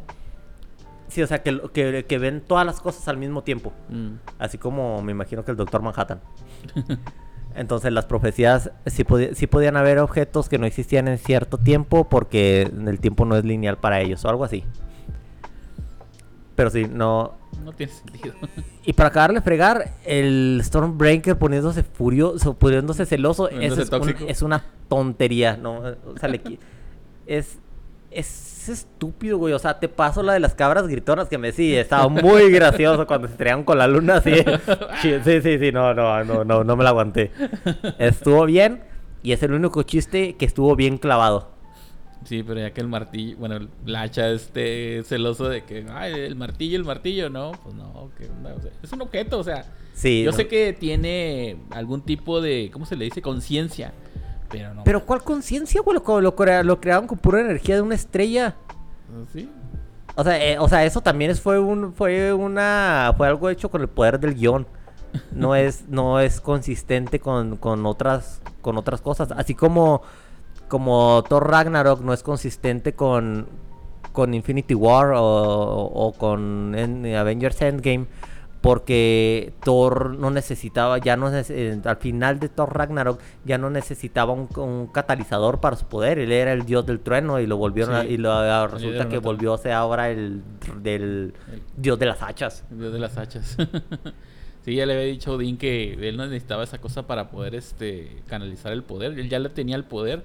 Sí, 1.13 1.21
o 1.21 1.27
sea, 1.27 1.43
que, 1.43 1.61
que, 1.73 2.05
que 2.07 2.17
ven 2.17 2.41
todas 2.41 2.65
las 2.65 2.81
cosas 2.81 3.07
al 3.07 3.17
mismo 3.17 3.43
tiempo, 3.43 3.71
Mm. 3.89 4.13
así 4.39 4.57
como 4.57 5.01
me 5.03 5.11
imagino 5.11 5.45
que 5.45 5.51
el 5.51 5.57
Doctor 5.57 5.81
Manhattan. 5.83 6.21
Entonces 7.55 7.93
las 7.93 8.05
profecías 8.05 8.71
sí, 8.87 9.05
sí 9.35 9.45
podían 9.45 9.77
haber 9.77 9.99
objetos 9.99 10.49
que 10.49 10.57
no 10.57 10.65
existían 10.65 11.07
en 11.07 11.19
cierto 11.19 11.59
tiempo 11.59 12.05
porque 12.09 12.63
el 12.63 12.99
tiempo 12.99 13.25
no 13.25 13.35
es 13.37 13.45
lineal 13.45 13.77
para 13.77 14.01
ellos 14.01 14.25
o 14.25 14.29
algo 14.29 14.43
así. 14.43 14.63
Pero 16.55 16.69
sí, 16.71 16.87
no, 16.91 17.33
No 17.63 17.73
tiene 17.73 17.91
sentido. 17.91 18.33
y 18.83 18.93
para 18.93 19.09
acabarle 19.09 19.41
fregar, 19.41 19.91
el 20.05 20.61
Stormbreaker 20.63 21.37
poniéndose 21.37 21.83
furioso, 21.83 22.55
poniéndose 22.55 23.05
celoso, 23.05 23.49
eso 23.49 23.73
es, 23.81 23.85
un- 23.85 23.89
tóxico. 23.89 24.25
es 24.27 24.41
una 24.41 24.63
tontería, 24.87 25.55
¿no? 25.57 25.79
O 26.05 26.17
sea, 26.19 26.29
le 26.29 26.41
es, 27.25 27.57
es 28.15 28.69
estúpido, 28.69 29.37
güey. 29.37 29.53
O 29.53 29.59
sea, 29.59 29.79
te 29.79 29.89
paso 29.89 30.23
la 30.23 30.33
de 30.33 30.39
las 30.39 30.53
cabras 30.55 30.87
gritonas 30.87 31.27
que 31.27 31.37
me 31.37 31.51
sí, 31.51 31.75
estaba 31.75 32.07
muy 32.07 32.49
gracioso 32.51 33.05
cuando 33.07 33.27
se 33.27 33.33
estrellaban 33.33 33.63
con 33.65 33.77
la 33.77 33.87
luna 33.87 34.15
así. 34.17 34.31
Sí, 35.01 35.13
sí, 35.23 35.41
sí, 35.41 35.59
sí, 35.59 35.71
no, 35.71 35.93
no, 35.93 36.23
no, 36.23 36.43
no, 36.45 36.63
no 36.63 36.75
me 36.75 36.83
la 36.83 36.91
aguanté. 36.91 37.31
Estuvo 37.99 38.45
bien 38.45 38.81
y 39.21 39.31
es 39.33 39.43
el 39.43 39.53
único 39.53 39.83
chiste 39.83 40.35
que 40.35 40.45
estuvo 40.45 40.75
bien 40.75 40.97
clavado. 40.97 41.51
Sí, 42.25 42.41
pero 42.41 42.61
ya 42.61 42.71
que 42.71 42.79
el 42.79 42.87
martillo, 42.87 43.35
bueno, 43.37 43.57
el 43.85 43.95
hacha 43.97 44.29
este 44.29 45.03
celoso 45.03 45.49
de 45.49 45.65
que, 45.65 45.85
ay, 45.91 46.13
el 46.13 46.37
martillo, 46.37 46.77
el 46.77 46.85
martillo, 46.85 47.29
no, 47.29 47.51
pues 47.63 47.75
no, 47.75 48.11
que 48.17 48.27
onda, 48.29 48.53
o 48.57 48.61
sea, 48.61 48.71
es 48.81 48.91
un 48.93 49.01
objeto, 49.01 49.39
o 49.39 49.43
sea, 49.43 49.65
Sí. 49.93 50.23
yo 50.23 50.31
no- 50.31 50.37
sé 50.37 50.47
que 50.47 50.71
tiene 50.71 51.57
algún 51.71 52.01
tipo 52.01 52.39
de, 52.39 52.69
¿cómo 52.71 52.85
se 52.85 52.95
le 52.95 53.03
dice? 53.05 53.21
Conciencia, 53.21 53.91
pero 54.53 54.73
no. 54.73 54.83
Pero 54.83 55.05
¿cuál 55.05 55.21
conciencia, 55.23 55.81
güey? 55.81 55.97
Lo, 56.05 56.21
lo, 56.21 56.35
crea- 56.35 56.63
lo 56.63 56.79
crearon 56.79 57.07
con 57.07 57.17
pura 57.17 57.41
energía 57.41 57.75
de 57.75 57.81
una 57.81 57.95
estrella. 57.95 58.55
Sí, 59.33 59.49
O 60.15 60.23
sea, 60.23 60.43
eh, 60.43 60.57
o 60.59 60.67
sea, 60.69 60.85
eso 60.85 61.01
también 61.01 61.29
es, 61.31 61.41
fue 61.41 61.59
un, 61.59 61.93
fue 61.93 62.31
una, 62.33 63.13
fue 63.17 63.27
algo 63.27 63.49
hecho 63.49 63.69
con 63.69 63.81
el 63.81 63.87
poder 63.89 64.19
del 64.19 64.35
guion. 64.35 64.65
No 65.31 65.55
es, 65.55 65.87
no 65.89 66.19
es 66.19 66.39
consistente 66.41 67.19
con, 67.19 67.57
con 67.57 67.85
otras, 67.85 68.41
con 68.61 68.77
otras 68.77 69.01
cosas. 69.01 69.31
Así 69.31 69.53
como, 69.55 70.01
como 70.67 71.23
Thor 71.27 71.49
Ragnarok 71.49 72.01
no 72.01 72.13
es 72.13 72.23
consistente 72.23 72.93
con, 72.93 73.47
con 74.11 74.33
Infinity 74.33 74.73
War 74.75 75.11
o, 75.15 75.21
o 75.21 76.13
con 76.13 76.73
en- 76.75 77.15
Avengers 77.15 77.61
Endgame. 77.61 78.05
Porque 78.63 79.51
Thor 79.61 80.15
no 80.17 80.31
necesitaba, 80.31 80.97
ya 80.97 81.17
no 81.17 81.29
eh, 81.37 81.81
al 81.83 81.97
final 81.97 82.39
de 82.39 82.47
Thor 82.47 82.73
Ragnarok 82.73 83.19
ya 83.43 83.57
no 83.57 83.69
necesitaba 83.69 84.31
un, 84.31 84.47
un 84.55 84.87
catalizador 84.87 85.59
para 85.59 85.75
su 85.75 85.85
poder. 85.85 86.17
Él 86.17 86.31
era 86.31 86.53
el 86.53 86.63
dios 86.63 86.85
del 86.85 87.01
trueno 87.01 87.41
y 87.41 87.45
lo 87.45 87.57
volvieron 87.57 87.93
a- 87.93 88.05
y 88.05 88.15
lo, 88.15 88.67
resulta 88.69 89.09
que 89.09 89.17
volvió 89.17 89.53
a 89.53 89.57
ser 89.57 89.73
ahora 89.73 90.09
el 90.11 90.41
del 90.81 91.33
el 91.51 91.61
dios 91.75 91.99
de 91.99 92.05
las 92.05 92.21
hachas. 92.21 92.63
dios 92.69 92.93
de 92.93 92.99
las 92.99 93.17
hachas. 93.17 93.57
sí, 94.63 94.75
ya 94.75 94.85
le 94.85 94.93
había 94.93 95.07
dicho 95.07 95.31
a 95.31 95.35
Odín 95.35 95.57
que 95.57 95.95
él 95.95 96.15
no 96.15 96.23
necesitaba 96.25 96.63
esa 96.63 96.77
cosa 96.79 97.05
para 97.05 97.29
poder, 97.31 97.55
este, 97.55 98.21
canalizar 98.27 98.71
el 98.71 98.83
poder, 98.83 99.19
él 99.19 99.27
ya 99.27 99.39
le 99.39 99.49
tenía 99.49 99.75
el 99.75 99.83
poder. 99.83 100.23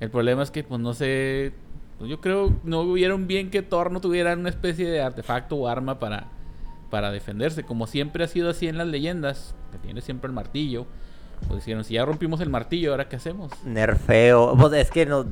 El 0.00 0.10
problema 0.10 0.42
es 0.42 0.50
que, 0.50 0.64
pues, 0.64 0.82
no 0.82 0.92
sé, 0.92 1.54
pues, 1.96 2.10
yo 2.10 2.20
creo 2.20 2.52
no 2.62 2.92
vieron 2.92 3.26
bien 3.26 3.50
que 3.50 3.62
Thor 3.62 3.90
no 3.90 4.02
tuviera 4.02 4.34
una 4.34 4.50
especie 4.50 4.86
de 4.90 5.00
artefacto 5.00 5.56
o 5.56 5.66
arma 5.66 5.98
para, 5.98 6.26
para 6.94 7.10
defenderse, 7.10 7.64
como 7.64 7.88
siempre 7.88 8.22
ha 8.22 8.28
sido 8.28 8.50
así 8.50 8.68
en 8.68 8.78
las 8.78 8.86
leyendas, 8.86 9.52
que 9.72 9.78
tiene 9.78 10.00
siempre 10.00 10.28
el 10.28 10.32
martillo. 10.32 10.86
Pues 11.48 11.64
dijeron, 11.64 11.82
si 11.82 11.94
ya 11.94 12.04
rompimos 12.04 12.40
el 12.40 12.50
martillo, 12.50 12.92
¿ahora 12.92 13.08
qué 13.08 13.16
hacemos? 13.16 13.50
Nerfeo. 13.64 14.54
Pues 14.56 14.72
es 14.74 14.92
que 14.92 15.04
no, 15.04 15.26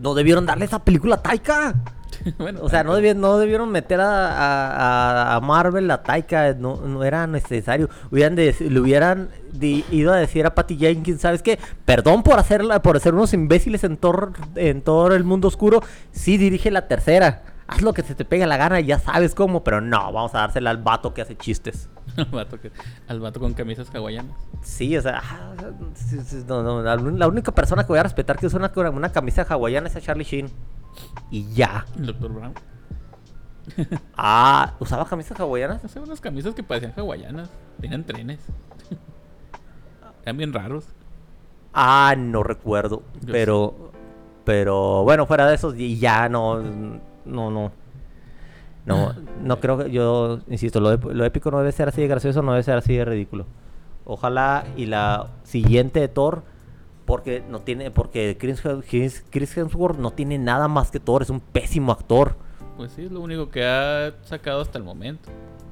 no 0.00 0.14
debieron 0.14 0.46
darle 0.46 0.66
esa 0.66 0.84
película 0.84 1.16
a 1.16 1.20
Taika. 1.20 1.74
bueno, 2.38 2.60
O 2.62 2.68
sea, 2.68 2.84
no 2.84 2.94
debieron, 2.94 3.20
no 3.20 3.38
debieron 3.38 3.68
meter 3.72 4.00
a, 4.00 4.28
a- 4.36 5.34
a 5.34 5.40
Marvel, 5.40 5.90
a 5.90 6.00
Taika, 6.04 6.54
no, 6.54 6.76
no 6.76 7.02
era 7.02 7.26
necesario. 7.26 7.90
Hubieran 8.12 8.36
de- 8.36 8.54
le 8.60 8.78
hubieran 8.80 9.30
ido 9.90 10.12
a 10.12 10.16
decir 10.16 10.46
a 10.46 10.54
Patty 10.54 10.76
Jenkins, 10.76 11.20
¿sabes 11.22 11.42
qué? 11.42 11.58
Perdón 11.84 12.22
por 12.22 12.38
hacerla, 12.38 12.80
por 12.82 12.96
hacer 12.96 13.14
unos 13.14 13.34
imbéciles 13.34 13.82
en 13.82 13.96
todo, 13.96 14.30
en 14.54 14.80
todo 14.82 15.12
el 15.16 15.24
mundo 15.24 15.48
oscuro. 15.48 15.82
Sí 16.12 16.38
dirige 16.38 16.70
la 16.70 16.86
tercera. 16.86 17.42
Haz 17.70 17.82
lo 17.82 17.92
que 17.92 18.02
se 18.02 18.14
te 18.14 18.24
pegue 18.24 18.46
la 18.46 18.56
gana 18.56 18.80
y 18.80 18.86
ya 18.86 18.98
sabes 18.98 19.34
cómo, 19.34 19.62
pero 19.64 19.80
no, 19.80 20.12
vamos 20.12 20.34
a 20.34 20.38
dársela 20.40 20.70
al 20.70 20.78
vato 20.78 21.14
que 21.14 21.22
hace 21.22 21.36
chistes. 21.36 21.88
al, 22.16 22.24
vato 22.26 22.60
que- 22.60 22.72
al 23.08 23.20
vato 23.20 23.40
con 23.40 23.54
camisas 23.54 23.88
hawaianas. 23.94 24.36
Sí, 24.62 24.96
o 24.96 25.02
sea, 25.02 25.22
ah, 25.24 25.52
no, 26.48 26.62
no, 26.62 26.82
la, 26.82 26.96
la 26.96 27.28
única 27.28 27.52
persona 27.52 27.82
que 27.84 27.88
voy 27.88 27.98
a 27.98 28.02
respetar 28.02 28.36
que 28.38 28.46
usa 28.46 28.58
una, 28.58 28.90
una 28.90 29.12
camisa 29.12 29.46
hawaiana 29.48 29.88
es 29.88 29.96
a 29.96 30.00
Charlie 30.00 30.24
Sheen. 30.24 30.50
Y 31.30 31.52
ya. 31.54 31.86
El 31.96 32.06
Dr. 32.06 32.32
Brown. 32.32 32.54
Ah, 34.16 34.74
¿usaba 34.80 35.04
camisas 35.06 35.38
hawaianas? 35.38 35.84
Hace 35.84 36.00
unas 36.00 36.20
camisas 36.20 36.54
que 36.54 36.62
parecían 36.62 36.92
hawaianas. 36.96 37.48
Tenían 37.80 38.02
trenes. 38.04 38.40
Eran 40.24 40.36
bien 40.36 40.52
raros. 40.52 40.86
Ah, 41.72 42.14
no 42.18 42.42
recuerdo. 42.42 43.02
Yo 43.20 43.32
Pero, 43.32 43.92
pero 44.44 45.04
bueno, 45.04 45.24
fuera 45.26 45.46
de 45.46 45.54
esos, 45.54 45.76
y 45.76 45.98
ya 45.98 46.28
no, 46.28 46.60
no, 47.24 47.50
no. 47.50 47.72
No, 48.86 49.14
no 49.42 49.60
creo 49.60 49.78
que 49.78 49.90
yo, 49.90 50.40
insisto, 50.48 50.80
lo, 50.80 50.96
lo 50.96 51.24
épico 51.24 51.50
no 51.50 51.58
debe 51.58 51.70
ser 51.70 51.88
así 51.88 52.00
de 52.00 52.08
gracioso, 52.08 52.42
no 52.42 52.52
debe 52.52 52.62
ser 52.62 52.78
así 52.78 52.94
de 52.96 53.04
ridículo. 53.04 53.44
Ojalá 54.04 54.64
y 54.76 54.86
la 54.86 55.28
siguiente 55.44 56.00
de 56.00 56.08
Thor, 56.08 56.42
porque 57.04 57.42
no 57.48 57.60
tiene, 57.60 57.90
porque 57.90 58.36
Chris, 58.40 58.62
Chris- 58.88 59.24
Chris 59.30 59.56
Hemsworth 59.56 59.98
no 59.98 60.10
tiene 60.12 60.38
nada 60.38 60.66
más 60.66 60.90
que 60.90 60.98
Thor, 60.98 61.22
es 61.22 61.30
un 61.30 61.40
pésimo 61.40 61.92
actor. 61.92 62.34
Pues 62.76 62.92
sí, 62.92 63.04
es 63.04 63.12
lo 63.12 63.20
único 63.20 63.50
que 63.50 63.64
ha 63.64 64.12
sacado 64.22 64.62
hasta 64.62 64.78
el 64.78 64.84
momento. 64.84 65.28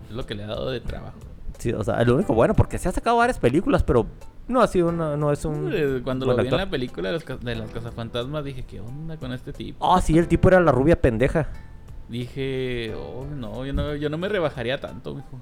Es 0.08 0.14
lo 0.14 0.26
que 0.26 0.34
le 0.34 0.44
ha 0.44 0.48
dado 0.48 0.70
de 0.70 0.80
trabajo. 0.80 1.16
Sí, 1.58 1.72
o 1.72 1.82
sea, 1.82 2.04
lo 2.04 2.14
único 2.14 2.34
bueno, 2.34 2.54
porque 2.54 2.78
se 2.78 2.88
ha 2.88 2.92
sacado 2.92 3.16
varias 3.16 3.38
películas, 3.38 3.82
pero 3.82 4.06
no 4.48 4.60
ha 4.62 4.66
sido 4.66 4.88
una, 4.88 5.16
no 5.16 5.30
es 5.32 5.44
un. 5.44 5.70
Cuando 6.02 6.26
lo 6.26 6.36
vi 6.36 6.48
en 6.48 6.56
la 6.56 6.68
película 6.70 7.08
de, 7.08 7.14
los, 7.14 7.24
ca- 7.24 7.36
de 7.36 7.54
las 7.54 7.70
cazafantasmas 7.70 8.44
dije, 8.44 8.64
¿qué 8.64 8.80
onda 8.80 9.16
con 9.16 9.32
este 9.32 9.52
tipo? 9.52 9.94
Ah, 9.94 10.00
sí, 10.00 10.16
el 10.18 10.26
tipo 10.28 10.48
era 10.48 10.60
la 10.60 10.72
rubia 10.72 11.00
pendeja. 11.00 11.48
Dije, 12.08 12.94
oh, 12.94 13.26
no, 13.36 13.66
yo 13.66 13.72
no, 13.74 13.94
yo 13.94 14.08
no 14.08 14.16
me 14.18 14.28
rebajaría 14.28 14.80
tanto, 14.80 15.14
mijo. 15.14 15.40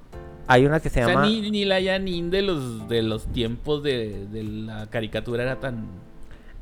Hay 0.49 0.67
una 0.67 0.81
que 0.81 0.91
se 0.91 1.01
O 1.03 1.07
sea, 1.07 1.15
llama. 1.15 1.27
ni, 1.27 1.51
ni 1.51 1.65
la 1.65 1.81
Janine 1.83 2.31
de 2.31 2.43
los, 2.43 2.89
de 2.89 3.03
los 3.03 3.27
tiempos 3.33 3.83
de, 3.83 4.27
de 4.29 4.43
la 4.45 4.87
caricatura 4.89 5.43
era 5.45 5.57
tan... 5.57 5.87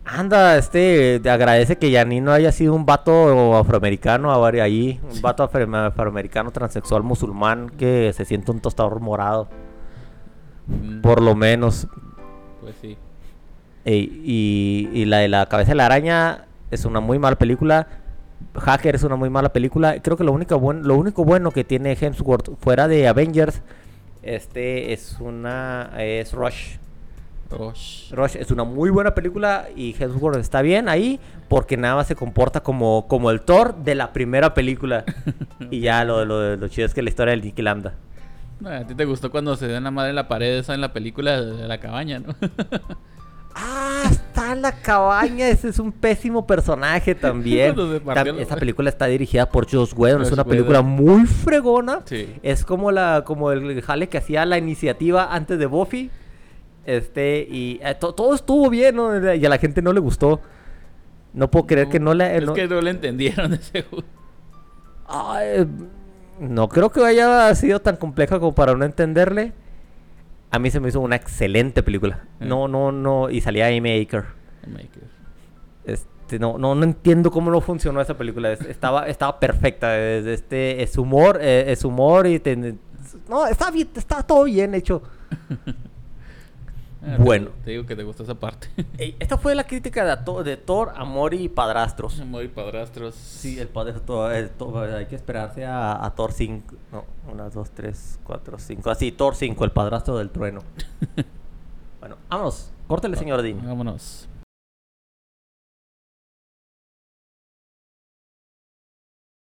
Anda, 0.06 0.58
este, 0.58 1.18
te 1.20 1.30
agradece 1.30 1.76
que 1.78 1.90
Janine 1.90 2.20
no 2.20 2.32
haya 2.32 2.52
sido 2.52 2.74
un 2.74 2.84
vato 2.84 3.56
afroamericano 3.56 4.30
ahí, 4.44 5.00
un 5.10 5.22
vato 5.22 5.42
afro- 5.42 5.74
afroamericano 5.86 6.50
transexual 6.50 7.02
musulmán 7.02 7.70
que 7.70 8.12
se 8.14 8.26
siente 8.26 8.50
un 8.50 8.60
tostador 8.60 9.00
morado, 9.00 9.48
mm, 10.66 11.00
por 11.00 11.22
lo 11.22 11.34
menos. 11.34 11.86
Pues 12.64 12.76
sí. 12.80 12.96
Y, 13.84 14.88
y 14.92 15.04
la 15.04 15.18
de 15.18 15.28
la 15.28 15.46
cabeza 15.46 15.72
de 15.72 15.74
la 15.74 15.86
araña 15.86 16.46
es 16.70 16.86
una 16.86 17.00
muy 17.00 17.18
mala 17.18 17.36
película. 17.36 17.86
Hacker 18.54 18.94
es 18.94 19.02
una 19.02 19.16
muy 19.16 19.28
mala 19.28 19.52
película. 19.52 20.00
Creo 20.00 20.16
que 20.16 20.24
lo 20.24 20.32
único, 20.32 20.58
buen, 20.58 20.86
lo 20.86 20.96
único 20.96 21.24
bueno 21.24 21.50
que 21.50 21.64
tiene 21.64 21.92
Hemsworth 22.00 22.56
fuera 22.58 22.88
de 22.88 23.06
Avengers, 23.06 23.60
este 24.22 24.94
es 24.94 25.18
una, 25.20 25.92
es 25.98 26.32
Rush. 26.32 26.76
Osh. 27.50 28.10
Rush 28.10 28.36
es 28.36 28.50
una 28.50 28.64
muy 28.64 28.88
buena 28.88 29.14
película 29.14 29.68
y 29.76 29.94
Hemsworth 29.98 30.38
está 30.38 30.62
bien 30.62 30.88
ahí 30.88 31.20
porque 31.48 31.76
nada 31.76 31.96
más 31.96 32.06
se 32.06 32.16
comporta 32.16 32.62
como, 32.62 33.06
como 33.06 33.30
el 33.30 33.42
Thor 33.42 33.76
de 33.76 33.94
la 33.94 34.14
primera 34.14 34.54
película. 34.54 35.04
y 35.70 35.80
ya 35.80 36.04
lo, 36.04 36.24
lo, 36.24 36.56
lo 36.56 36.68
chido 36.68 36.86
es 36.86 36.94
que 36.94 37.02
la 37.02 37.10
historia 37.10 37.32
del 37.32 37.42
Nicky 37.42 37.60
Lambda. 37.60 37.94
No, 38.60 38.68
a 38.70 38.86
ti 38.86 38.94
te 38.94 39.04
gustó 39.04 39.30
cuando 39.30 39.56
se 39.56 39.68
dio 39.68 39.78
la 39.80 39.90
madre 39.90 40.10
en 40.10 40.16
la 40.16 40.28
pared 40.28 40.58
esa 40.58 40.74
en 40.74 40.80
la 40.80 40.92
película 40.92 41.40
de 41.42 41.68
la 41.68 41.78
cabaña, 41.78 42.20
¿no? 42.20 42.34
Ah, 43.56 44.02
está 44.10 44.50
en 44.52 44.62
la 44.62 44.72
cabaña. 44.72 45.48
Ese 45.48 45.68
es 45.68 45.78
un 45.78 45.92
pésimo 45.92 46.44
personaje 46.44 47.14
también. 47.14 47.74
Tam- 48.04 48.40
Esa 48.40 48.56
película 48.56 48.88
está 48.90 49.06
dirigida 49.06 49.48
por 49.48 49.70
Joss 49.70 49.92
Whedon. 49.96 50.22
Es 50.22 50.32
una 50.32 50.42
película 50.42 50.82
muy 50.82 51.24
fregona. 51.24 52.00
Sí. 52.04 52.34
Es 52.42 52.64
como 52.64 52.90
la 52.90 53.22
como 53.24 53.52
el 53.52 53.80
jale 53.80 54.08
que 54.08 54.18
hacía 54.18 54.44
la 54.44 54.58
iniciativa 54.58 55.32
antes 55.32 55.56
de 55.60 55.66
Buffy. 55.66 56.10
Este, 56.84 57.46
y 57.48 57.78
eh, 57.80 57.94
to- 57.94 58.12
todo 58.12 58.34
estuvo 58.34 58.68
bien, 58.70 58.96
¿no? 58.96 59.34
Y 59.34 59.46
a 59.46 59.48
la 59.48 59.58
gente 59.58 59.80
no 59.82 59.92
le 59.92 60.00
gustó. 60.00 60.40
No 61.32 61.48
puedo 61.48 61.66
creer 61.68 61.88
que 61.88 62.00
no 62.00 62.12
le... 62.12 62.36
Es 62.36 62.44
no- 62.46 62.54
que 62.54 62.66
no 62.66 62.80
le 62.80 62.90
entendieron 62.90 63.50
de 63.52 63.58
seguro. 63.58 64.04
Ay, 65.06 65.64
no 66.40 66.68
creo 66.68 66.90
que 66.90 67.04
haya 67.04 67.54
sido 67.54 67.80
tan 67.80 67.96
compleja 67.96 68.38
como 68.40 68.54
para 68.54 68.74
no 68.74 68.84
entenderle. 68.84 69.52
A 70.50 70.58
mí 70.58 70.70
se 70.70 70.78
me 70.80 70.88
hizo 70.88 71.00
una 71.00 71.16
excelente 71.16 71.82
película. 71.82 72.24
Eh. 72.40 72.46
No, 72.46 72.68
no, 72.68 72.92
no. 72.92 73.30
Y 73.30 73.40
salía 73.40 73.66
Amy 73.66 74.00
Aker. 74.02 74.24
Maker. 74.68 75.02
Este, 75.84 76.38
no, 76.38 76.58
no, 76.58 76.74
no 76.74 76.84
entiendo 76.84 77.30
cómo 77.30 77.50
no 77.50 77.60
funcionó 77.60 78.00
esa 78.00 78.16
película. 78.16 78.52
Es- 78.52 78.60
estaba, 78.62 79.08
estaba 79.08 79.38
perfecta. 79.40 79.98
Es, 79.98 80.26
este, 80.26 80.82
es 80.82 80.96
humor, 80.96 81.38
eh, 81.40 81.64
es 81.68 81.84
humor 81.84 82.26
y 82.26 82.38
te- 82.38 82.76
no, 83.28 83.46
está 83.46 83.70
bien, 83.70 83.88
está 83.96 84.22
todo 84.22 84.44
bien 84.44 84.74
hecho. 84.74 85.02
Ah, 87.06 87.16
Bueno. 87.18 87.50
Te, 87.58 87.64
te 87.64 87.70
digo 87.72 87.86
que 87.86 87.94
te 87.96 88.02
gustó 88.02 88.22
esa 88.22 88.34
parte. 88.34 88.68
Ey, 88.98 89.16
esta 89.18 89.36
fue 89.36 89.54
la 89.54 89.64
crítica 89.64 90.04
de, 90.04 90.24
Thor- 90.24 90.42
de 90.44 90.56
Thor, 90.56 90.92
Amor 90.96 91.34
y 91.34 91.48
Padrastros. 91.48 92.18
Amor 92.20 92.44
y 92.44 92.48
padrastros. 92.48 93.14
Sí, 93.14 93.58
el 93.58 93.68
padrastro, 93.68 94.30
el 94.30 94.50
to- 94.50 94.78
hay 94.80 95.06
que 95.06 95.16
esperarse 95.16 95.64
a, 95.66 96.04
a 96.04 96.14
Thor 96.14 96.32
5. 96.32 96.74
No, 96.92 97.04
1, 97.32 97.50
2, 97.50 97.70
3, 97.70 98.18
4, 98.24 98.58
5. 98.58 98.90
Así, 98.90 99.12
Thor 99.12 99.34
5, 99.36 99.64
el 99.64 99.70
padrastro 99.72 100.16
del 100.18 100.30
trueno. 100.30 100.60
bueno, 102.00 102.16
vámonos. 102.28 102.70
Córtele, 102.86 103.16
señor 103.16 103.42
Dean. 103.42 103.60
Vámonos. 103.64 104.28